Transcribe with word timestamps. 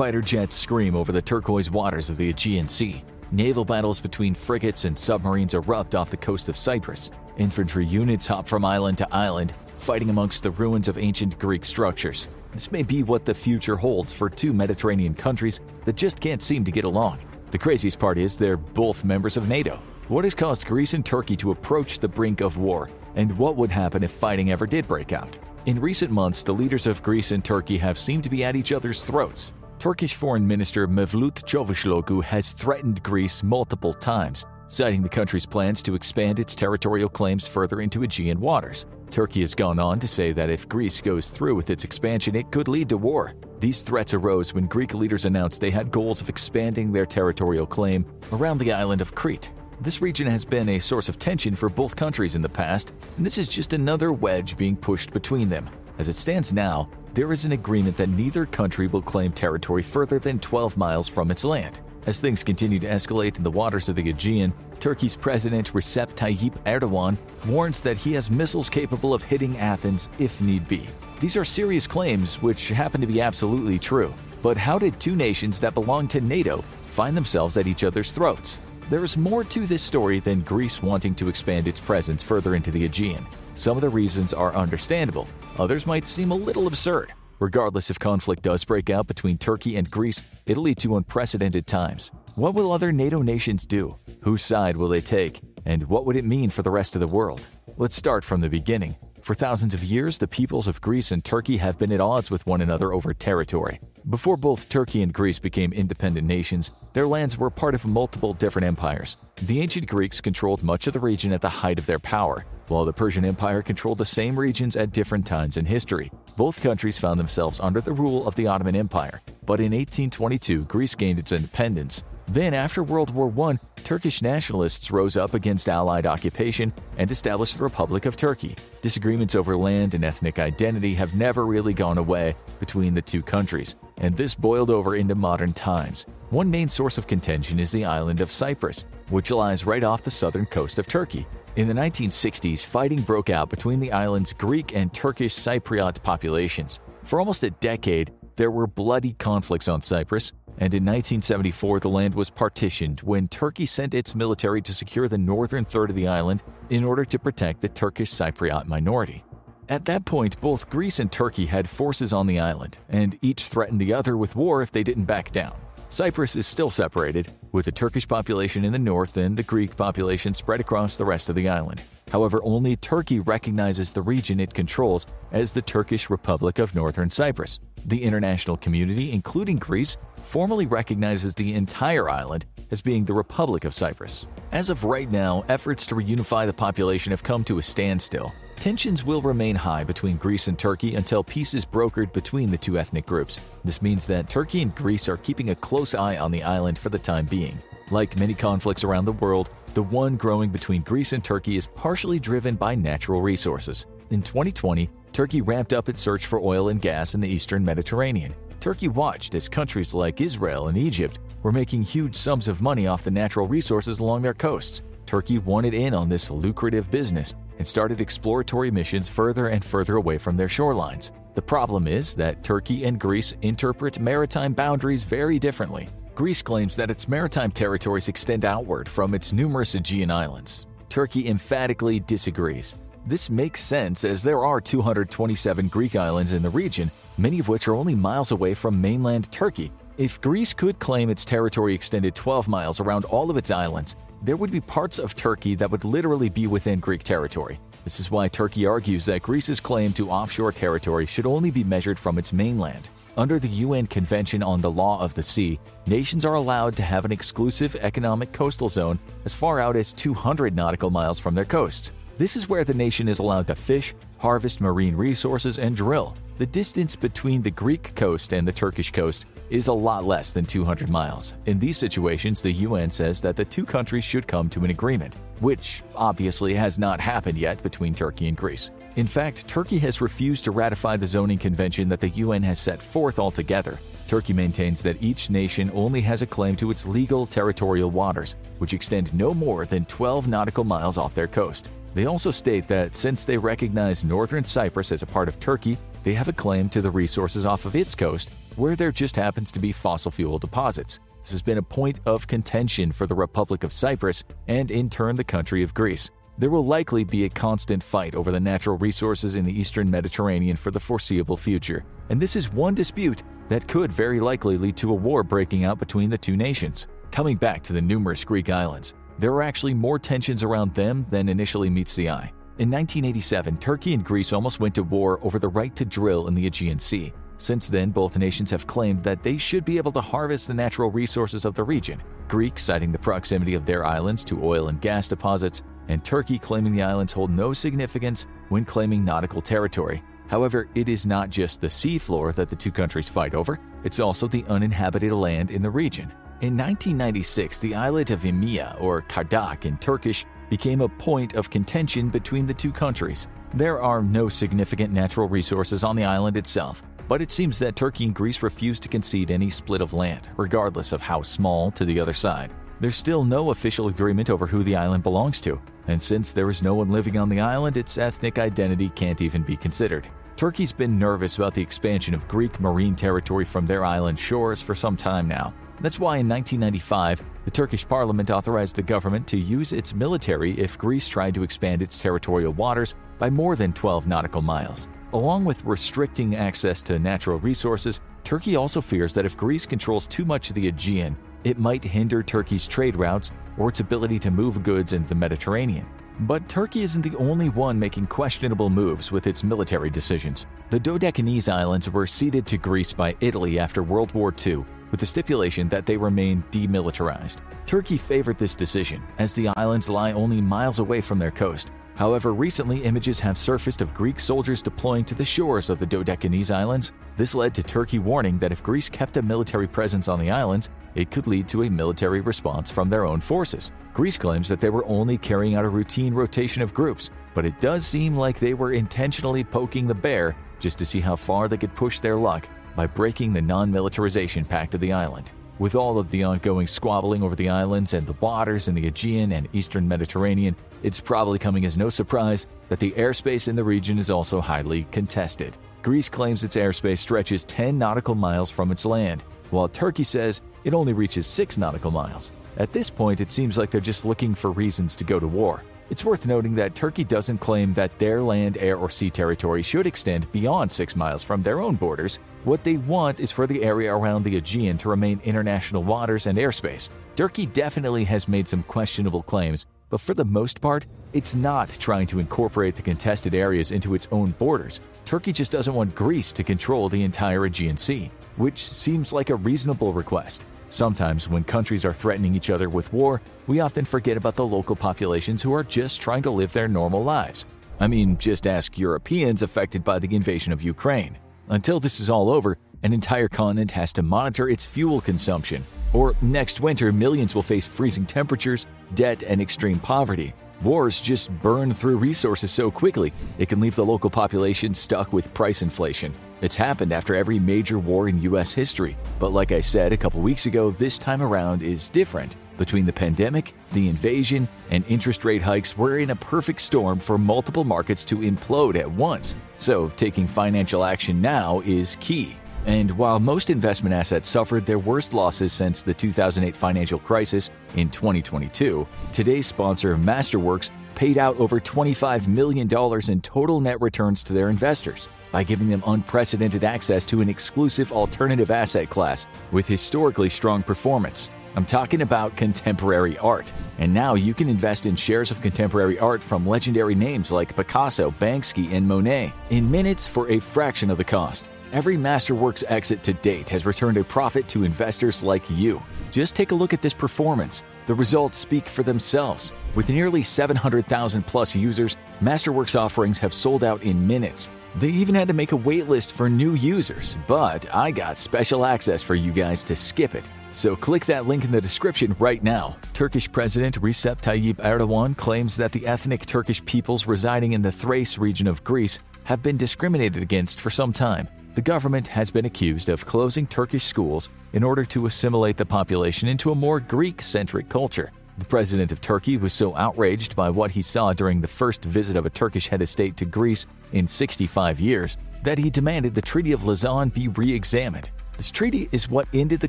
Fighter 0.00 0.22
jets 0.22 0.56
scream 0.56 0.96
over 0.96 1.12
the 1.12 1.20
turquoise 1.20 1.70
waters 1.70 2.08
of 2.08 2.16
the 2.16 2.30
Aegean 2.30 2.70
Sea. 2.70 3.04
Naval 3.32 3.66
battles 3.66 4.00
between 4.00 4.34
frigates 4.34 4.86
and 4.86 4.98
submarines 4.98 5.52
erupt 5.52 5.94
off 5.94 6.08
the 6.08 6.16
coast 6.16 6.48
of 6.48 6.56
Cyprus. 6.56 7.10
Infantry 7.36 7.84
units 7.84 8.26
hop 8.26 8.48
from 8.48 8.64
island 8.64 8.96
to 8.96 9.14
island, 9.14 9.52
fighting 9.78 10.08
amongst 10.08 10.42
the 10.42 10.52
ruins 10.52 10.88
of 10.88 10.96
ancient 10.96 11.38
Greek 11.38 11.66
structures. 11.66 12.30
This 12.54 12.72
may 12.72 12.82
be 12.82 13.02
what 13.02 13.26
the 13.26 13.34
future 13.34 13.76
holds 13.76 14.10
for 14.10 14.30
two 14.30 14.54
Mediterranean 14.54 15.12
countries 15.12 15.60
that 15.84 15.96
just 15.96 16.18
can't 16.18 16.40
seem 16.40 16.64
to 16.64 16.72
get 16.72 16.84
along. 16.84 17.18
The 17.50 17.58
craziest 17.58 17.98
part 17.98 18.16
is 18.16 18.36
they're 18.36 18.56
both 18.56 19.04
members 19.04 19.36
of 19.36 19.50
NATO. 19.50 19.78
What 20.08 20.24
has 20.24 20.34
caused 20.34 20.64
Greece 20.66 20.94
and 20.94 21.04
Turkey 21.04 21.36
to 21.36 21.50
approach 21.50 21.98
the 21.98 22.08
brink 22.08 22.40
of 22.40 22.56
war, 22.56 22.88
and 23.16 23.36
what 23.36 23.56
would 23.56 23.70
happen 23.70 24.02
if 24.02 24.12
fighting 24.12 24.50
ever 24.50 24.66
did 24.66 24.88
break 24.88 25.12
out? 25.12 25.36
In 25.66 25.78
recent 25.78 26.10
months, 26.10 26.42
the 26.42 26.54
leaders 26.54 26.86
of 26.86 27.02
Greece 27.02 27.32
and 27.32 27.44
Turkey 27.44 27.76
have 27.76 27.98
seemed 27.98 28.24
to 28.24 28.30
be 28.30 28.42
at 28.44 28.56
each 28.56 28.72
other's 28.72 29.04
throats. 29.04 29.52
Turkish 29.80 30.14
Foreign 30.14 30.46
Minister 30.46 30.86
Mevlut 30.86 31.42
Cavusoglu 31.44 32.22
has 32.22 32.52
threatened 32.52 33.02
Greece 33.02 33.42
multiple 33.42 33.94
times, 33.94 34.44
citing 34.68 35.02
the 35.02 35.08
country's 35.08 35.46
plans 35.46 35.82
to 35.84 35.94
expand 35.94 36.38
its 36.38 36.54
territorial 36.54 37.08
claims 37.08 37.48
further 37.48 37.80
into 37.80 38.02
Aegean 38.02 38.38
waters. 38.40 38.84
Turkey 39.10 39.40
has 39.40 39.54
gone 39.54 39.78
on 39.78 39.98
to 39.98 40.06
say 40.06 40.32
that 40.32 40.50
if 40.50 40.68
Greece 40.68 41.00
goes 41.00 41.30
through 41.30 41.54
with 41.54 41.70
its 41.70 41.84
expansion, 41.84 42.36
it 42.36 42.50
could 42.50 42.68
lead 42.68 42.90
to 42.90 42.98
war. 42.98 43.32
These 43.58 43.80
threats 43.80 44.12
arose 44.12 44.52
when 44.52 44.66
Greek 44.66 44.92
leaders 44.92 45.24
announced 45.24 45.62
they 45.62 45.70
had 45.70 45.90
goals 45.90 46.20
of 46.20 46.28
expanding 46.28 46.92
their 46.92 47.06
territorial 47.06 47.64
claim 47.64 48.04
around 48.32 48.58
the 48.58 48.74
island 48.74 49.00
of 49.00 49.14
Crete. 49.14 49.48
This 49.80 50.02
region 50.02 50.26
has 50.26 50.44
been 50.44 50.68
a 50.68 50.78
source 50.78 51.08
of 51.08 51.18
tension 51.18 51.54
for 51.54 51.70
both 51.70 51.96
countries 51.96 52.36
in 52.36 52.42
the 52.42 52.50
past, 52.50 52.92
and 53.16 53.24
this 53.24 53.38
is 53.38 53.48
just 53.48 53.72
another 53.72 54.12
wedge 54.12 54.58
being 54.58 54.76
pushed 54.76 55.10
between 55.10 55.48
them. 55.48 55.70
As 55.96 56.08
it 56.08 56.16
stands 56.16 56.52
now, 56.52 56.90
there 57.14 57.32
is 57.32 57.44
an 57.44 57.52
agreement 57.52 57.96
that 57.96 58.08
neither 58.08 58.46
country 58.46 58.86
will 58.86 59.02
claim 59.02 59.32
territory 59.32 59.82
further 59.82 60.18
than 60.18 60.38
12 60.38 60.76
miles 60.76 61.08
from 61.08 61.30
its 61.30 61.44
land. 61.44 61.80
As 62.06 62.20
things 62.20 62.42
continue 62.42 62.78
to 62.78 62.86
escalate 62.86 63.36
in 63.36 63.44
the 63.44 63.50
waters 63.50 63.88
of 63.88 63.96
the 63.96 64.08
Aegean, 64.08 64.52
Turkey's 64.78 65.16
President 65.16 65.72
Recep 65.74 66.12
Tayyip 66.14 66.54
Erdogan 66.64 67.18
warns 67.46 67.82
that 67.82 67.98
he 67.98 68.12
has 68.14 68.30
missiles 68.30 68.70
capable 68.70 69.12
of 69.12 69.22
hitting 69.22 69.58
Athens 69.58 70.08
if 70.18 70.40
need 70.40 70.66
be. 70.68 70.86
These 71.18 71.36
are 71.36 71.44
serious 71.44 71.86
claims 71.86 72.40
which 72.40 72.68
happen 72.68 73.00
to 73.00 73.06
be 73.06 73.20
absolutely 73.20 73.78
true. 73.78 74.14
But 74.42 74.56
how 74.56 74.78
did 74.78 74.98
two 74.98 75.14
nations 75.14 75.60
that 75.60 75.74
belong 75.74 76.08
to 76.08 76.20
NATO 76.20 76.62
find 76.92 77.14
themselves 77.14 77.58
at 77.58 77.66
each 77.66 77.84
other's 77.84 78.12
throats? 78.12 78.58
There 78.90 79.04
is 79.04 79.16
more 79.16 79.44
to 79.44 79.68
this 79.68 79.82
story 79.82 80.18
than 80.18 80.40
Greece 80.40 80.82
wanting 80.82 81.14
to 81.14 81.28
expand 81.28 81.68
its 81.68 81.78
presence 81.78 82.24
further 82.24 82.56
into 82.56 82.72
the 82.72 82.84
Aegean. 82.84 83.24
Some 83.54 83.76
of 83.76 83.82
the 83.82 83.88
reasons 83.88 84.34
are 84.34 84.52
understandable, 84.56 85.28
others 85.58 85.86
might 85.86 86.08
seem 86.08 86.32
a 86.32 86.34
little 86.34 86.66
absurd. 86.66 87.12
Regardless 87.38 87.88
if 87.88 88.00
conflict 88.00 88.42
does 88.42 88.64
break 88.64 88.90
out 88.90 89.06
between 89.06 89.38
Turkey 89.38 89.76
and 89.76 89.88
Greece, 89.88 90.22
it'll 90.44 90.64
lead 90.64 90.78
to 90.78 90.96
unprecedented 90.96 91.68
times. 91.68 92.10
What 92.34 92.54
will 92.54 92.72
other 92.72 92.90
NATO 92.90 93.22
nations 93.22 93.64
do? 93.64 93.96
Whose 94.22 94.42
side 94.42 94.76
will 94.76 94.88
they 94.88 95.00
take? 95.00 95.40
And 95.64 95.84
what 95.84 96.04
would 96.04 96.16
it 96.16 96.24
mean 96.24 96.50
for 96.50 96.62
the 96.62 96.72
rest 96.72 96.96
of 96.96 97.00
the 97.00 97.06
world? 97.06 97.46
Let's 97.76 97.94
start 97.94 98.24
from 98.24 98.40
the 98.40 98.48
beginning. 98.48 98.96
For 99.22 99.34
thousands 99.34 99.74
of 99.74 99.84
years, 99.84 100.16
the 100.18 100.26
peoples 100.26 100.66
of 100.66 100.80
Greece 100.80 101.12
and 101.12 101.22
Turkey 101.22 101.58
have 101.58 101.78
been 101.78 101.92
at 101.92 102.00
odds 102.00 102.30
with 102.30 102.46
one 102.46 102.62
another 102.62 102.92
over 102.92 103.12
territory. 103.12 103.78
Before 104.08 104.36
both 104.36 104.68
Turkey 104.68 105.02
and 105.02 105.12
Greece 105.12 105.38
became 105.38 105.72
independent 105.72 106.26
nations, 106.26 106.70
their 106.94 107.06
lands 107.06 107.36
were 107.36 107.50
part 107.50 107.74
of 107.74 107.84
multiple 107.84 108.32
different 108.32 108.66
empires. 108.66 109.18
The 109.42 109.60
ancient 109.60 109.86
Greeks 109.86 110.20
controlled 110.20 110.62
much 110.62 110.86
of 110.86 110.94
the 110.94 111.00
region 111.00 111.32
at 111.32 111.42
the 111.42 111.50
height 111.50 111.78
of 111.78 111.86
their 111.86 111.98
power, 111.98 112.46
while 112.68 112.86
the 112.86 112.92
Persian 112.92 113.24
Empire 113.24 113.62
controlled 113.62 113.98
the 113.98 114.06
same 114.06 114.38
regions 114.38 114.74
at 114.74 114.92
different 114.92 115.26
times 115.26 115.58
in 115.58 115.66
history. 115.66 116.10
Both 116.36 116.62
countries 116.62 116.98
found 116.98 117.20
themselves 117.20 117.60
under 117.60 117.80
the 117.80 117.92
rule 117.92 118.26
of 118.26 118.36
the 118.36 118.46
Ottoman 118.46 118.76
Empire, 118.76 119.20
but 119.44 119.60
in 119.60 119.72
1822 119.72 120.64
Greece 120.64 120.94
gained 120.94 121.18
its 121.18 121.32
independence. 121.32 122.02
Then, 122.30 122.54
after 122.54 122.84
World 122.84 123.10
War 123.12 123.50
I, 123.50 123.58
Turkish 123.82 124.22
nationalists 124.22 124.92
rose 124.92 125.16
up 125.16 125.34
against 125.34 125.68
Allied 125.68 126.06
occupation 126.06 126.72
and 126.96 127.10
established 127.10 127.58
the 127.58 127.64
Republic 127.64 128.06
of 128.06 128.14
Turkey. 128.14 128.54
Disagreements 128.82 129.34
over 129.34 129.56
land 129.56 129.94
and 129.94 130.04
ethnic 130.04 130.38
identity 130.38 130.94
have 130.94 131.12
never 131.12 131.44
really 131.44 131.74
gone 131.74 131.98
away 131.98 132.36
between 132.60 132.94
the 132.94 133.02
two 133.02 133.20
countries, 133.20 133.74
and 133.98 134.16
this 134.16 134.32
boiled 134.32 134.70
over 134.70 134.94
into 134.94 135.16
modern 135.16 135.52
times. 135.52 136.06
One 136.28 136.48
main 136.48 136.68
source 136.68 136.98
of 136.98 137.08
contention 137.08 137.58
is 137.58 137.72
the 137.72 137.84
island 137.84 138.20
of 138.20 138.30
Cyprus, 138.30 138.84
which 139.08 139.32
lies 139.32 139.66
right 139.66 139.82
off 139.82 140.04
the 140.04 140.10
southern 140.12 140.46
coast 140.46 140.78
of 140.78 140.86
Turkey. 140.86 141.26
In 141.56 141.66
the 141.66 141.74
1960s, 141.74 142.64
fighting 142.64 143.02
broke 143.02 143.28
out 143.28 143.50
between 143.50 143.80
the 143.80 143.90
island's 143.90 144.32
Greek 144.32 144.76
and 144.76 144.94
Turkish 144.94 145.34
Cypriot 145.34 146.00
populations. 146.04 146.78
For 147.02 147.18
almost 147.18 147.42
a 147.42 147.50
decade, 147.50 148.12
there 148.36 148.52
were 148.52 148.66
bloody 148.66 149.14
conflicts 149.14 149.68
on 149.68 149.82
Cyprus, 149.82 150.32
and 150.58 150.74
in 150.74 150.84
1974 150.84 151.80
the 151.80 151.88
land 151.88 152.14
was 152.14 152.30
partitioned 152.30 153.00
when 153.00 153.28
Turkey 153.28 153.66
sent 153.66 153.94
its 153.94 154.14
military 154.14 154.60
to 154.62 154.74
secure 154.74 155.08
the 155.08 155.18
northern 155.18 155.64
third 155.64 155.90
of 155.90 155.96
the 155.96 156.08
island 156.08 156.42
in 156.68 156.84
order 156.84 157.04
to 157.04 157.18
protect 157.18 157.60
the 157.60 157.68
Turkish 157.68 158.10
Cypriot 158.10 158.66
minority. 158.66 159.24
At 159.68 159.84
that 159.84 160.04
point, 160.04 160.40
both 160.40 160.68
Greece 160.68 160.98
and 160.98 161.12
Turkey 161.12 161.46
had 161.46 161.68
forces 161.68 162.12
on 162.12 162.26
the 162.26 162.40
island, 162.40 162.78
and 162.88 163.16
each 163.22 163.44
threatened 163.44 163.80
the 163.80 163.94
other 163.94 164.16
with 164.16 164.34
war 164.34 164.62
if 164.62 164.72
they 164.72 164.82
didn't 164.82 165.04
back 165.04 165.30
down. 165.30 165.54
Cyprus 165.90 166.34
is 166.34 166.46
still 166.46 166.70
separated, 166.70 167.30
with 167.52 167.66
the 167.66 167.72
Turkish 167.72 168.06
population 168.06 168.64
in 168.64 168.72
the 168.72 168.78
north 168.78 169.16
and 169.16 169.36
the 169.36 169.42
Greek 169.42 169.76
population 169.76 170.34
spread 170.34 170.60
across 170.60 170.96
the 170.96 171.04
rest 171.04 171.28
of 171.28 171.36
the 171.36 171.48
island. 171.48 171.80
However, 172.10 172.40
only 172.42 172.76
Turkey 172.76 173.20
recognizes 173.20 173.92
the 173.92 174.02
region 174.02 174.40
it 174.40 174.52
controls 174.52 175.06
as 175.32 175.52
the 175.52 175.62
Turkish 175.62 176.10
Republic 176.10 176.58
of 176.58 176.74
Northern 176.74 177.10
Cyprus. 177.10 177.60
The 177.86 178.02
international 178.02 178.56
community, 178.56 179.12
including 179.12 179.56
Greece, 179.56 179.96
formally 180.22 180.66
recognizes 180.66 181.34
the 181.34 181.54
entire 181.54 182.10
island 182.10 182.46
as 182.70 182.82
being 182.82 183.04
the 183.04 183.14
Republic 183.14 183.64
of 183.64 183.74
Cyprus. 183.74 184.26
As 184.52 184.70
of 184.70 184.84
right 184.84 185.10
now, 185.10 185.44
efforts 185.48 185.86
to 185.86 185.94
reunify 185.94 186.46
the 186.46 186.52
population 186.52 187.10
have 187.10 187.22
come 187.22 187.44
to 187.44 187.58
a 187.58 187.62
standstill. 187.62 188.32
Tensions 188.56 189.04
will 189.04 189.22
remain 189.22 189.56
high 189.56 189.84
between 189.84 190.16
Greece 190.16 190.48
and 190.48 190.58
Turkey 190.58 190.94
until 190.96 191.24
peace 191.24 191.54
is 191.54 191.64
brokered 191.64 192.12
between 192.12 192.50
the 192.50 192.58
two 192.58 192.78
ethnic 192.78 193.06
groups. 193.06 193.40
This 193.64 193.80
means 193.80 194.06
that 194.08 194.28
Turkey 194.28 194.60
and 194.60 194.74
Greece 194.74 195.08
are 195.08 195.16
keeping 195.16 195.48
a 195.48 195.54
close 195.54 195.94
eye 195.94 196.18
on 196.18 196.30
the 196.30 196.42
island 196.42 196.78
for 196.78 196.90
the 196.90 196.98
time 196.98 197.24
being. 197.24 197.58
Like 197.90 198.16
many 198.16 198.34
conflicts 198.34 198.84
around 198.84 199.04
the 199.04 199.12
world, 199.12 199.50
the 199.74 199.82
one 199.82 200.16
growing 200.16 200.50
between 200.50 200.82
Greece 200.82 201.12
and 201.12 201.24
Turkey 201.24 201.56
is 201.56 201.66
partially 201.66 202.20
driven 202.20 202.54
by 202.54 202.76
natural 202.76 203.20
resources. 203.20 203.86
In 204.10 204.22
2020, 204.22 204.88
Turkey 205.12 205.40
ramped 205.40 205.72
up 205.72 205.88
its 205.88 206.00
search 206.00 206.26
for 206.26 206.40
oil 206.40 206.68
and 206.68 206.80
gas 206.80 207.14
in 207.14 207.20
the 207.20 207.28
eastern 207.28 207.64
Mediterranean. 207.64 208.32
Turkey 208.60 208.86
watched 208.86 209.34
as 209.34 209.48
countries 209.48 209.92
like 209.92 210.20
Israel 210.20 210.68
and 210.68 210.78
Egypt 210.78 211.18
were 211.42 211.50
making 211.50 211.82
huge 211.82 212.14
sums 212.14 212.46
of 212.46 212.62
money 212.62 212.86
off 212.86 213.02
the 213.02 213.10
natural 213.10 213.48
resources 213.48 213.98
along 213.98 214.22
their 214.22 214.34
coasts. 214.34 214.82
Turkey 215.06 215.38
wanted 215.38 215.74
in 215.74 215.92
on 215.92 216.08
this 216.08 216.30
lucrative 216.30 216.90
business 216.92 217.34
and 217.58 217.66
started 217.66 218.00
exploratory 218.00 218.70
missions 218.70 219.08
further 219.08 219.48
and 219.48 219.64
further 219.64 219.96
away 219.96 220.16
from 220.16 220.36
their 220.36 220.46
shorelines. 220.46 221.10
The 221.34 221.42
problem 221.42 221.88
is 221.88 222.14
that 222.14 222.44
Turkey 222.44 222.84
and 222.84 223.00
Greece 223.00 223.34
interpret 223.42 223.98
maritime 223.98 224.52
boundaries 224.52 225.02
very 225.02 225.38
differently. 225.38 225.88
Greece 226.20 226.42
claims 226.42 226.76
that 226.76 226.90
its 226.90 227.08
maritime 227.08 227.50
territories 227.50 228.08
extend 228.08 228.44
outward 228.44 228.86
from 228.86 229.14
its 229.14 229.32
numerous 229.32 229.74
Aegean 229.74 230.10
islands. 230.10 230.66
Turkey 230.90 231.26
emphatically 231.26 231.98
disagrees. 232.00 232.74
This 233.06 233.30
makes 233.30 233.64
sense 233.64 234.04
as 234.04 234.22
there 234.22 234.44
are 234.44 234.60
227 234.60 235.68
Greek 235.68 235.96
islands 235.96 236.34
in 236.34 236.42
the 236.42 236.50
region, 236.50 236.90
many 237.16 237.38
of 237.38 237.48
which 237.48 237.68
are 237.68 237.74
only 237.74 237.94
miles 237.94 238.32
away 238.32 238.52
from 238.52 238.78
mainland 238.78 239.32
Turkey. 239.32 239.72
If 239.96 240.20
Greece 240.20 240.52
could 240.52 240.78
claim 240.78 241.08
its 241.08 241.24
territory 241.24 241.74
extended 241.74 242.14
12 242.14 242.48
miles 242.48 242.80
around 242.80 243.06
all 243.06 243.30
of 243.30 243.38
its 243.38 243.50
islands, 243.50 243.96
there 244.20 244.36
would 244.36 244.50
be 244.50 244.60
parts 244.60 244.98
of 244.98 245.16
Turkey 245.16 245.54
that 245.54 245.70
would 245.70 245.86
literally 245.86 246.28
be 246.28 246.46
within 246.46 246.80
Greek 246.80 247.02
territory. 247.02 247.58
This 247.84 247.98
is 247.98 248.10
why 248.10 248.28
Turkey 248.28 248.66
argues 248.66 249.06
that 249.06 249.22
Greece's 249.22 249.58
claim 249.58 249.94
to 249.94 250.10
offshore 250.10 250.52
territory 250.52 251.06
should 251.06 251.24
only 251.24 251.50
be 251.50 251.64
measured 251.64 251.98
from 251.98 252.18
its 252.18 252.30
mainland. 252.30 252.90
Under 253.16 253.40
the 253.40 253.48
UN 253.48 253.86
Convention 253.86 254.42
on 254.42 254.60
the 254.60 254.70
Law 254.70 255.00
of 255.00 255.14
the 255.14 255.22
Sea, 255.22 255.58
nations 255.86 256.24
are 256.24 256.34
allowed 256.34 256.76
to 256.76 256.82
have 256.82 257.04
an 257.04 257.10
exclusive 257.10 257.74
economic 257.76 258.32
coastal 258.32 258.68
zone 258.68 258.98
as 259.24 259.34
far 259.34 259.58
out 259.58 259.74
as 259.74 259.92
200 259.92 260.54
nautical 260.54 260.90
miles 260.90 261.18
from 261.18 261.34
their 261.34 261.44
coasts. 261.44 261.90
This 262.18 262.36
is 262.36 262.48
where 262.48 262.64
the 262.64 262.74
nation 262.74 263.08
is 263.08 263.18
allowed 263.18 263.48
to 263.48 263.54
fish, 263.54 263.94
harvest 264.18 264.60
marine 264.60 264.94
resources, 264.94 265.58
and 265.58 265.74
drill. 265.74 266.14
The 266.40 266.46
distance 266.46 266.96
between 266.96 267.42
the 267.42 267.50
Greek 267.50 267.94
coast 267.94 268.32
and 268.32 268.48
the 268.48 268.52
Turkish 268.52 268.92
coast 268.92 269.26
is 269.50 269.66
a 269.66 269.72
lot 269.74 270.06
less 270.06 270.30
than 270.30 270.46
200 270.46 270.88
miles. 270.88 271.34
In 271.44 271.58
these 271.58 271.76
situations, 271.76 272.40
the 272.40 272.50
UN 272.50 272.90
says 272.90 273.20
that 273.20 273.36
the 273.36 273.44
two 273.44 273.66
countries 273.66 274.04
should 274.04 274.26
come 274.26 274.48
to 274.48 274.64
an 274.64 274.70
agreement, 274.70 275.16
which 275.40 275.82
obviously 275.94 276.54
has 276.54 276.78
not 276.78 276.98
happened 276.98 277.36
yet 277.36 277.62
between 277.62 277.94
Turkey 277.94 278.26
and 278.26 278.38
Greece. 278.38 278.70
In 278.96 279.06
fact, 279.06 279.46
Turkey 279.48 279.78
has 279.80 280.00
refused 280.00 280.44
to 280.44 280.50
ratify 280.50 280.96
the 280.96 281.06
zoning 281.06 281.36
convention 281.36 281.90
that 281.90 282.00
the 282.00 282.08
UN 282.08 282.42
has 282.42 282.58
set 282.58 282.80
forth 282.80 283.18
altogether. 283.18 283.78
Turkey 284.08 284.32
maintains 284.32 284.82
that 284.82 285.02
each 285.02 285.28
nation 285.28 285.70
only 285.74 286.00
has 286.00 286.22
a 286.22 286.26
claim 286.26 286.56
to 286.56 286.70
its 286.70 286.86
legal 286.86 287.26
territorial 287.26 287.90
waters, 287.90 288.34
which 288.56 288.72
extend 288.72 289.12
no 289.12 289.34
more 289.34 289.66
than 289.66 289.84
12 289.84 290.26
nautical 290.26 290.64
miles 290.64 290.96
off 290.96 291.14
their 291.14 291.28
coast. 291.28 291.68
They 291.92 292.06
also 292.06 292.30
state 292.30 292.66
that 292.68 292.96
since 292.96 293.26
they 293.26 293.36
recognize 293.36 294.04
northern 294.04 294.44
Cyprus 294.44 294.90
as 294.90 295.02
a 295.02 295.06
part 295.06 295.28
of 295.28 295.38
Turkey, 295.38 295.76
they 296.02 296.14
have 296.14 296.28
a 296.28 296.32
claim 296.32 296.68
to 296.70 296.82
the 296.82 296.90
resources 296.90 297.46
off 297.46 297.64
of 297.64 297.76
its 297.76 297.94
coast 297.94 298.30
where 298.56 298.76
there 298.76 298.92
just 298.92 299.16
happens 299.16 299.52
to 299.52 299.60
be 299.60 299.72
fossil 299.72 300.10
fuel 300.10 300.38
deposits. 300.38 301.00
This 301.22 301.32
has 301.32 301.42
been 301.42 301.58
a 301.58 301.62
point 301.62 302.00
of 302.06 302.26
contention 302.26 302.92
for 302.92 303.06
the 303.06 303.14
Republic 303.14 303.64
of 303.64 303.72
Cyprus 303.72 304.24
and, 304.48 304.70
in 304.70 304.88
turn, 304.88 305.16
the 305.16 305.24
country 305.24 305.62
of 305.62 305.74
Greece. 305.74 306.10
There 306.38 306.50
will 306.50 306.64
likely 306.64 307.04
be 307.04 307.24
a 307.24 307.28
constant 307.28 307.82
fight 307.82 308.14
over 308.14 308.30
the 308.30 308.40
natural 308.40 308.78
resources 308.78 309.36
in 309.36 309.44
the 309.44 309.52
eastern 309.52 309.90
Mediterranean 309.90 310.56
for 310.56 310.70
the 310.70 310.80
foreseeable 310.80 311.36
future, 311.36 311.84
and 312.08 312.20
this 312.20 312.36
is 312.36 312.52
one 312.52 312.74
dispute 312.74 313.22
that 313.50 313.68
could 313.68 313.92
very 313.92 314.20
likely 314.20 314.56
lead 314.56 314.76
to 314.78 314.90
a 314.90 314.94
war 314.94 315.22
breaking 315.22 315.64
out 315.64 315.78
between 315.78 316.08
the 316.08 316.16
two 316.16 316.36
nations. 316.36 316.86
Coming 317.10 317.36
back 317.36 317.62
to 317.64 317.72
the 317.72 317.82
numerous 317.82 318.24
Greek 318.24 318.48
islands, 318.48 318.94
there 319.18 319.32
are 319.32 319.42
actually 319.42 319.74
more 319.74 319.98
tensions 319.98 320.42
around 320.42 320.74
them 320.74 321.04
than 321.10 321.28
initially 321.28 321.68
meets 321.68 321.94
the 321.94 322.08
eye. 322.08 322.32
In 322.60 322.70
1987, 322.70 323.56
Turkey 323.56 323.94
and 323.94 324.04
Greece 324.04 324.34
almost 324.34 324.60
went 324.60 324.74
to 324.74 324.82
war 324.82 325.18
over 325.22 325.38
the 325.38 325.48
right 325.48 325.74
to 325.74 325.86
drill 325.86 326.28
in 326.28 326.34
the 326.34 326.46
Aegean 326.46 326.78
Sea. 326.78 327.10
Since 327.38 327.70
then, 327.70 327.88
both 327.88 328.18
nations 328.18 328.50
have 328.50 328.66
claimed 328.66 329.02
that 329.02 329.22
they 329.22 329.38
should 329.38 329.64
be 329.64 329.78
able 329.78 329.92
to 329.92 330.02
harvest 330.02 330.46
the 330.46 330.52
natural 330.52 330.90
resources 330.90 331.46
of 331.46 331.54
the 331.54 331.64
region. 331.64 332.02
Greek 332.28 332.58
citing 332.58 332.92
the 332.92 332.98
proximity 332.98 333.54
of 333.54 333.64
their 333.64 333.86
islands 333.86 334.22
to 334.24 334.44
oil 334.44 334.68
and 334.68 334.78
gas 334.78 335.08
deposits, 335.08 335.62
and 335.88 336.04
Turkey 336.04 336.38
claiming 336.38 336.74
the 336.74 336.82
islands 336.82 337.14
hold 337.14 337.30
no 337.30 337.54
significance 337.54 338.26
when 338.50 338.66
claiming 338.66 339.06
nautical 339.06 339.40
territory. 339.40 340.02
However, 340.28 340.68
it 340.74 340.90
is 340.90 341.06
not 341.06 341.30
just 341.30 341.62
the 341.62 341.66
seafloor 341.66 342.34
that 342.34 342.50
the 342.50 342.56
two 342.56 342.70
countries 342.70 343.08
fight 343.08 343.34
over, 343.34 343.58
it's 343.84 344.00
also 344.00 344.28
the 344.28 344.44
uninhabited 344.50 345.12
land 345.12 345.50
in 345.50 345.62
the 345.62 345.70
region. 345.70 346.12
In 346.42 346.58
1996, 346.58 347.58
the 347.60 347.74
islet 347.74 348.10
of 348.10 348.24
Imia, 348.24 348.78
or 348.82 349.00
Kardak 349.00 349.64
in 349.64 349.78
Turkish, 349.78 350.26
became 350.50 350.82
a 350.82 350.88
point 350.88 351.34
of 351.34 351.48
contention 351.48 352.10
between 352.10 352.46
the 352.46 352.52
two 352.52 352.72
countries. 352.72 353.28
There 353.54 353.80
are 353.80 354.02
no 354.02 354.28
significant 354.28 354.92
natural 354.92 355.28
resources 355.28 355.82
on 355.82 355.96
the 355.96 356.04
island 356.04 356.36
itself, 356.36 356.82
but 357.08 357.22
it 357.22 357.30
seems 357.30 357.58
that 357.60 357.76
Turkey 357.76 358.04
and 358.04 358.14
Greece 358.14 358.42
refuse 358.42 358.78
to 358.80 358.88
concede 358.88 359.30
any 359.30 359.48
split 359.48 359.80
of 359.80 359.94
land, 359.94 360.28
regardless 360.36 360.92
of 360.92 361.00
how 361.00 361.22
small, 361.22 361.70
to 361.70 361.86
the 361.86 361.98
other 361.98 362.12
side. 362.12 362.52
There's 362.80 362.96
still 362.96 363.24
no 363.24 363.50
official 363.50 363.88
agreement 363.88 364.30
over 364.30 364.46
who 364.46 364.62
the 364.62 364.76
island 364.76 365.02
belongs 365.02 365.40
to, 365.42 365.60
and 365.86 366.00
since 366.00 366.32
there 366.32 366.50
is 366.50 366.62
no 366.62 366.74
one 366.74 366.90
living 366.90 367.16
on 367.16 367.28
the 367.28 367.40
island, 367.40 367.76
its 367.76 367.98
ethnic 367.98 368.38
identity 368.38 368.90
can't 368.90 369.20
even 369.20 369.42
be 369.42 369.56
considered. 369.56 370.06
Turkey's 370.36 370.72
been 370.72 370.98
nervous 370.98 371.36
about 371.36 371.52
the 371.52 371.60
expansion 371.60 372.14
of 372.14 372.26
Greek 372.26 372.58
marine 372.60 372.96
territory 372.96 373.44
from 373.44 373.66
their 373.66 373.84
island 373.84 374.18
shores 374.18 374.62
for 374.62 374.74
some 374.74 374.96
time 374.96 375.28
now. 375.28 375.52
That's 375.80 375.98
why 375.98 376.16
in 376.16 376.28
1995, 376.28 377.22
the 377.50 377.56
Turkish 377.56 377.88
parliament 377.88 378.30
authorized 378.30 378.76
the 378.76 378.82
government 378.82 379.26
to 379.26 379.36
use 379.36 379.72
its 379.72 379.92
military 379.92 380.56
if 380.56 380.78
Greece 380.78 381.08
tried 381.08 381.34
to 381.34 381.42
expand 381.42 381.82
its 381.82 382.00
territorial 382.00 382.52
waters 382.52 382.94
by 383.18 383.28
more 383.28 383.56
than 383.56 383.72
12 383.72 384.06
nautical 384.06 384.40
miles. 384.40 384.86
Along 385.14 385.44
with 385.44 385.64
restricting 385.64 386.36
access 386.36 386.80
to 386.82 387.00
natural 387.00 387.40
resources, 387.40 388.00
Turkey 388.22 388.54
also 388.54 388.80
fears 388.80 389.14
that 389.14 389.24
if 389.24 389.36
Greece 389.36 389.66
controls 389.66 390.06
too 390.06 390.24
much 390.24 390.50
of 390.50 390.54
the 390.54 390.68
Aegean, 390.68 391.16
it 391.42 391.58
might 391.58 391.82
hinder 391.82 392.22
Turkey's 392.22 392.68
trade 392.68 392.94
routes 392.94 393.32
or 393.58 393.70
its 393.70 393.80
ability 393.80 394.20
to 394.20 394.30
move 394.30 394.62
goods 394.62 394.92
into 394.92 395.08
the 395.08 395.16
Mediterranean. 395.16 395.88
But 396.20 396.48
Turkey 396.48 396.82
isn't 396.82 397.02
the 397.02 397.16
only 397.16 397.48
one 397.48 397.80
making 397.80 398.06
questionable 398.06 398.70
moves 398.70 399.10
with 399.10 399.26
its 399.26 399.42
military 399.42 399.90
decisions. 399.90 400.46
The 400.70 400.78
Dodecanese 400.78 401.52
Islands 401.52 401.90
were 401.90 402.06
ceded 402.06 402.46
to 402.46 402.58
Greece 402.58 402.92
by 402.92 403.16
Italy 403.20 403.58
after 403.58 403.82
World 403.82 404.12
War 404.12 404.32
II, 404.46 404.64
with 404.90 405.00
the 405.00 405.06
stipulation 405.06 405.68
that 405.68 405.86
they 405.86 405.96
remain 405.96 406.42
demilitarized. 406.50 407.42
Turkey 407.66 407.96
favored 407.96 408.38
this 408.38 408.54
decision, 408.54 409.02
as 409.18 409.32
the 409.32 409.48
islands 409.56 409.88
lie 409.88 410.12
only 410.12 410.40
miles 410.40 410.78
away 410.78 411.00
from 411.00 411.18
their 411.18 411.30
coast. 411.30 411.72
However, 412.00 412.32
recently 412.32 412.82
images 412.84 413.20
have 413.20 413.36
surfaced 413.36 413.82
of 413.82 413.92
Greek 413.92 414.18
soldiers 414.18 414.62
deploying 414.62 415.04
to 415.04 415.14
the 415.14 415.24
shores 415.24 415.68
of 415.68 415.78
the 415.78 415.86
Dodecanese 415.86 416.50
Islands. 416.50 416.92
This 417.16 417.34
led 417.34 417.54
to 417.54 417.62
Turkey 417.62 417.98
warning 417.98 418.38
that 418.38 418.52
if 418.52 418.62
Greece 418.62 418.88
kept 418.88 419.18
a 419.18 419.22
military 419.22 419.68
presence 419.68 420.08
on 420.08 420.18
the 420.18 420.30
islands, 420.30 420.70
it 420.94 421.10
could 421.10 421.26
lead 421.26 421.46
to 421.48 421.64
a 421.64 421.70
military 421.70 422.22
response 422.22 422.70
from 422.70 422.88
their 422.88 423.04
own 423.04 423.20
forces. 423.20 423.70
Greece 423.92 424.16
claims 424.16 424.48
that 424.48 424.60
they 424.60 424.70
were 424.70 424.86
only 424.86 425.18
carrying 425.18 425.56
out 425.56 425.66
a 425.66 425.68
routine 425.68 426.14
rotation 426.14 426.62
of 426.62 426.72
groups, 426.72 427.10
but 427.34 427.44
it 427.44 427.60
does 427.60 427.86
seem 427.86 428.16
like 428.16 428.38
they 428.38 428.54
were 428.54 428.72
intentionally 428.72 429.44
poking 429.44 429.86
the 429.86 429.94
bear 429.94 430.34
just 430.58 430.78
to 430.78 430.86
see 430.86 431.00
how 431.00 431.16
far 431.16 431.48
they 431.48 431.58
could 431.58 431.74
push 431.74 432.00
their 432.00 432.16
luck 432.16 432.48
by 432.76 432.86
breaking 432.86 433.32
the 433.32 433.42
non 433.42 433.70
militarization 433.70 434.44
pact 434.44 434.74
of 434.74 434.80
the 434.80 434.92
island. 434.92 435.30
With 435.58 435.74
all 435.74 435.98
of 435.98 436.10
the 436.10 436.24
ongoing 436.24 436.66
squabbling 436.66 437.22
over 437.22 437.36
the 437.36 437.50
islands 437.50 437.92
and 437.92 438.06
the 438.06 438.14
waters 438.14 438.68
in 438.68 438.74
the 438.74 438.86
Aegean 438.86 439.32
and 439.32 439.46
eastern 439.52 439.86
Mediterranean, 439.86 440.56
it's 440.82 441.00
probably 441.00 441.38
coming 441.38 441.66
as 441.66 441.76
no 441.76 441.90
surprise 441.90 442.46
that 442.70 442.80
the 442.80 442.92
airspace 442.92 443.46
in 443.46 443.56
the 443.56 443.62
region 443.62 443.98
is 443.98 444.10
also 444.10 444.40
highly 444.40 444.84
contested. 444.90 445.58
Greece 445.82 446.08
claims 446.08 446.44
its 446.44 446.56
airspace 446.56 446.98
stretches 446.98 447.44
10 447.44 447.76
nautical 447.76 448.14
miles 448.14 448.50
from 448.50 448.70
its 448.72 448.86
land, 448.86 449.22
while 449.50 449.68
Turkey 449.68 450.04
says 450.04 450.40
it 450.64 450.72
only 450.72 450.94
reaches 450.94 451.26
6 451.26 451.58
nautical 451.58 451.90
miles. 451.90 452.32
At 452.56 452.72
this 452.72 452.88
point, 452.88 453.20
it 453.20 453.30
seems 453.30 453.58
like 453.58 453.70
they're 453.70 453.80
just 453.80 454.06
looking 454.06 454.34
for 454.34 454.50
reasons 454.52 454.96
to 454.96 455.04
go 455.04 455.20
to 455.20 455.26
war. 455.26 455.62
It's 455.90 456.04
worth 456.04 456.24
noting 456.24 456.54
that 456.54 456.76
Turkey 456.76 457.02
doesn't 457.02 457.38
claim 457.38 457.74
that 457.74 457.98
their 457.98 458.22
land, 458.22 458.56
air, 458.58 458.76
or 458.76 458.88
sea 458.88 459.10
territory 459.10 459.60
should 459.60 459.88
extend 459.88 460.30
beyond 460.30 460.70
6 460.70 460.94
miles 460.94 461.24
from 461.24 461.42
their 461.42 461.58
own 461.58 461.74
borders. 461.74 462.20
What 462.44 462.62
they 462.62 462.76
want 462.76 463.18
is 463.18 463.32
for 463.32 463.48
the 463.48 463.64
area 463.64 463.92
around 463.92 464.22
the 464.22 464.36
Aegean 464.36 464.78
to 464.78 464.88
remain 464.88 465.20
international 465.24 465.82
waters 465.82 466.28
and 466.28 466.38
airspace. 466.38 466.90
Turkey 467.16 467.46
definitely 467.46 468.04
has 468.04 468.28
made 468.28 468.46
some 468.46 468.62
questionable 468.62 469.24
claims, 469.24 469.66
but 469.88 470.00
for 470.00 470.14
the 470.14 470.24
most 470.24 470.60
part, 470.60 470.86
it's 471.12 471.34
not 471.34 471.68
trying 471.80 472.06
to 472.06 472.20
incorporate 472.20 472.76
the 472.76 472.82
contested 472.82 473.34
areas 473.34 473.72
into 473.72 473.96
its 473.96 474.06
own 474.12 474.30
borders. 474.38 474.80
Turkey 475.04 475.32
just 475.32 475.50
doesn't 475.50 475.74
want 475.74 475.96
Greece 475.96 476.32
to 476.34 476.44
control 476.44 476.88
the 476.88 477.02
entire 477.02 477.46
Aegean 477.46 477.76
Sea, 477.76 478.12
which 478.36 478.72
seems 478.72 479.12
like 479.12 479.30
a 479.30 479.34
reasonable 479.34 479.92
request. 479.92 480.44
Sometimes, 480.70 481.28
when 481.28 481.42
countries 481.42 481.84
are 481.84 481.92
threatening 481.92 482.34
each 482.34 482.48
other 482.48 482.70
with 482.70 482.92
war, 482.92 483.20
we 483.48 483.58
often 483.58 483.84
forget 483.84 484.16
about 484.16 484.36
the 484.36 484.46
local 484.46 484.76
populations 484.76 485.42
who 485.42 485.52
are 485.52 485.64
just 485.64 486.00
trying 486.00 486.22
to 486.22 486.30
live 486.30 486.52
their 486.52 486.68
normal 486.68 487.02
lives. 487.02 487.44
I 487.80 487.88
mean, 487.88 488.16
just 488.18 488.46
ask 488.46 488.78
Europeans 488.78 489.42
affected 489.42 489.82
by 489.82 489.98
the 489.98 490.14
invasion 490.14 490.52
of 490.52 490.62
Ukraine. 490.62 491.18
Until 491.48 491.80
this 491.80 491.98
is 491.98 492.08
all 492.08 492.30
over, 492.30 492.56
an 492.84 492.92
entire 492.92 493.28
continent 493.28 493.72
has 493.72 493.92
to 493.94 494.02
monitor 494.02 494.48
its 494.48 494.64
fuel 494.64 495.00
consumption. 495.00 495.64
Or 495.92 496.14
next 496.22 496.60
winter, 496.60 496.92
millions 496.92 497.34
will 497.34 497.42
face 497.42 497.66
freezing 497.66 498.06
temperatures, 498.06 498.66
debt, 498.94 499.24
and 499.24 499.40
extreme 499.40 499.80
poverty. 499.80 500.32
Wars 500.62 501.00
just 501.00 501.30
burn 501.40 501.72
through 501.72 501.96
resources 501.96 502.50
so 502.50 502.70
quickly, 502.70 503.12
it 503.38 503.48
can 503.48 503.60
leave 503.60 503.76
the 503.76 503.84
local 503.84 504.10
population 504.10 504.74
stuck 504.74 505.12
with 505.12 505.32
price 505.32 505.62
inflation. 505.62 506.14
It's 506.42 506.56
happened 506.56 506.92
after 506.92 507.14
every 507.14 507.38
major 507.38 507.78
war 507.78 508.08
in 508.08 508.20
US 508.22 508.52
history, 508.52 508.96
but 509.18 509.32
like 509.32 509.52
I 509.52 509.60
said 509.60 509.92
a 509.92 509.96
couple 509.96 510.20
weeks 510.20 510.46
ago, 510.46 510.70
this 510.70 510.98
time 510.98 511.22
around 511.22 511.62
is 511.62 511.90
different. 511.90 512.36
Between 512.58 512.84
the 512.84 512.92
pandemic, 512.92 513.54
the 513.72 513.88
invasion, 513.88 514.46
and 514.70 514.84
interest 514.86 515.24
rate 515.24 515.40
hikes, 515.40 515.78
we're 515.78 515.98
in 515.98 516.10
a 516.10 516.16
perfect 516.16 516.60
storm 516.60 516.98
for 516.98 517.16
multiple 517.16 517.64
markets 517.64 518.04
to 518.06 518.16
implode 518.16 518.78
at 518.78 518.90
once. 518.90 519.34
So, 519.56 519.88
taking 519.96 520.26
financial 520.26 520.84
action 520.84 521.22
now 521.22 521.60
is 521.60 521.96
key. 522.00 522.36
And 522.66 522.90
while 522.92 523.18
most 523.18 523.50
investment 523.50 523.94
assets 523.94 524.28
suffered 524.28 524.66
their 524.66 524.78
worst 524.78 525.14
losses 525.14 525.52
since 525.52 525.82
the 525.82 525.94
2008 525.94 526.56
financial 526.56 526.98
crisis 526.98 527.50
in 527.76 527.90
2022, 527.90 528.86
today's 529.12 529.46
sponsor, 529.46 529.96
Masterworks, 529.96 530.70
paid 530.94 531.16
out 531.16 531.34
over 531.38 531.58
$25 531.58 532.28
million 532.28 532.68
in 533.08 533.20
total 533.22 533.60
net 533.60 533.80
returns 533.80 534.22
to 534.22 534.34
their 534.34 534.50
investors 534.50 535.08
by 535.32 535.42
giving 535.42 535.70
them 535.70 535.82
unprecedented 535.86 536.62
access 536.62 537.06
to 537.06 537.22
an 537.22 537.28
exclusive 537.30 537.90
alternative 537.92 538.50
asset 538.50 538.90
class 538.90 539.26
with 539.50 539.66
historically 539.66 540.28
strong 540.28 540.62
performance. 540.62 541.30
I'm 541.56 541.64
talking 541.64 542.02
about 542.02 542.36
contemporary 542.36 543.18
art. 543.18 543.52
And 543.78 543.92
now 543.92 544.14
you 544.14 544.34
can 544.34 544.48
invest 544.48 544.86
in 544.86 544.94
shares 544.94 545.30
of 545.30 545.40
contemporary 545.40 545.98
art 545.98 546.22
from 546.22 546.46
legendary 546.46 546.94
names 546.94 547.32
like 547.32 547.56
Picasso, 547.56 548.10
Banksy, 548.12 548.70
and 548.72 548.86
Monet 548.86 549.32
in 549.50 549.70
minutes 549.70 550.06
for 550.06 550.28
a 550.30 550.38
fraction 550.38 550.90
of 550.90 550.98
the 550.98 551.04
cost. 551.04 551.48
Every 551.72 551.96
Masterworks 551.96 552.64
exit 552.66 553.04
to 553.04 553.12
date 553.12 553.48
has 553.50 553.64
returned 553.64 553.96
a 553.96 554.02
profit 554.02 554.48
to 554.48 554.64
investors 554.64 555.22
like 555.22 555.48
you. 555.48 555.80
Just 556.10 556.34
take 556.34 556.50
a 556.50 556.54
look 556.54 556.72
at 556.72 556.82
this 556.82 556.92
performance. 556.92 557.62
The 557.86 557.94
results 557.94 558.38
speak 558.38 558.68
for 558.68 558.82
themselves. 558.82 559.52
With 559.76 559.88
nearly 559.88 560.24
700,000 560.24 561.24
plus 561.24 561.54
users, 561.54 561.96
Masterworks 562.20 562.78
offerings 562.78 563.20
have 563.20 563.32
sold 563.32 563.62
out 563.62 563.84
in 563.84 564.04
minutes. 564.04 564.50
They 564.80 564.88
even 564.88 565.14
had 565.14 565.28
to 565.28 565.34
make 565.34 565.52
a 565.52 565.58
waitlist 565.58 566.10
for 566.10 566.28
new 566.28 566.54
users, 566.54 567.16
but 567.28 567.72
I 567.72 567.92
got 567.92 568.18
special 568.18 568.66
access 568.66 569.00
for 569.00 569.14
you 569.14 569.30
guys 569.30 569.62
to 569.64 569.76
skip 569.76 570.16
it. 570.16 570.28
So 570.50 570.74
click 570.74 571.06
that 571.06 571.26
link 571.26 571.44
in 571.44 571.52
the 571.52 571.60
description 571.60 572.16
right 572.18 572.42
now. 572.42 572.76
Turkish 572.94 573.30
President 573.30 573.80
Recep 573.80 574.20
Tayyip 574.20 574.56
Erdogan 574.56 575.16
claims 575.16 575.56
that 575.56 575.70
the 575.70 575.86
ethnic 575.86 576.26
Turkish 576.26 576.64
peoples 576.64 577.06
residing 577.06 577.52
in 577.52 577.62
the 577.62 577.70
Thrace 577.70 578.18
region 578.18 578.48
of 578.48 578.64
Greece 578.64 578.98
have 579.22 579.40
been 579.40 579.56
discriminated 579.56 580.20
against 580.20 580.60
for 580.60 580.70
some 580.70 580.92
time 580.92 581.28
the 581.54 581.62
government 581.62 582.06
has 582.06 582.30
been 582.30 582.44
accused 582.44 582.88
of 582.88 583.06
closing 583.06 583.46
Turkish 583.46 583.84
schools 583.84 584.28
in 584.52 584.62
order 584.62 584.84
to 584.84 585.06
assimilate 585.06 585.56
the 585.56 585.66
population 585.66 586.28
into 586.28 586.52
a 586.52 586.54
more 586.54 586.80
Greek 586.80 587.20
centric 587.20 587.68
culture. 587.68 588.10
The 588.38 588.44
president 588.44 588.92
of 588.92 589.00
Turkey 589.00 589.36
was 589.36 589.52
so 589.52 589.76
outraged 589.76 590.36
by 590.36 590.48
what 590.48 590.70
he 590.70 590.80
saw 590.80 591.12
during 591.12 591.40
the 591.40 591.48
first 591.48 591.84
visit 591.84 592.16
of 592.16 592.24
a 592.24 592.30
Turkish 592.30 592.68
head 592.68 592.80
of 592.80 592.88
state 592.88 593.16
to 593.18 593.24
Greece 593.24 593.66
in 593.92 594.06
65 594.06 594.80
years 594.80 595.16
that 595.42 595.58
he 595.58 595.70
demanded 595.70 596.14
the 596.14 596.22
Treaty 596.22 596.52
of 596.52 596.64
Lausanne 596.64 597.08
be 597.08 597.28
re 597.28 597.52
examined. 597.52 598.10
This 598.36 598.50
treaty 598.50 598.88
is 598.92 599.10
what 599.10 599.28
ended 599.34 599.60
the 599.60 599.68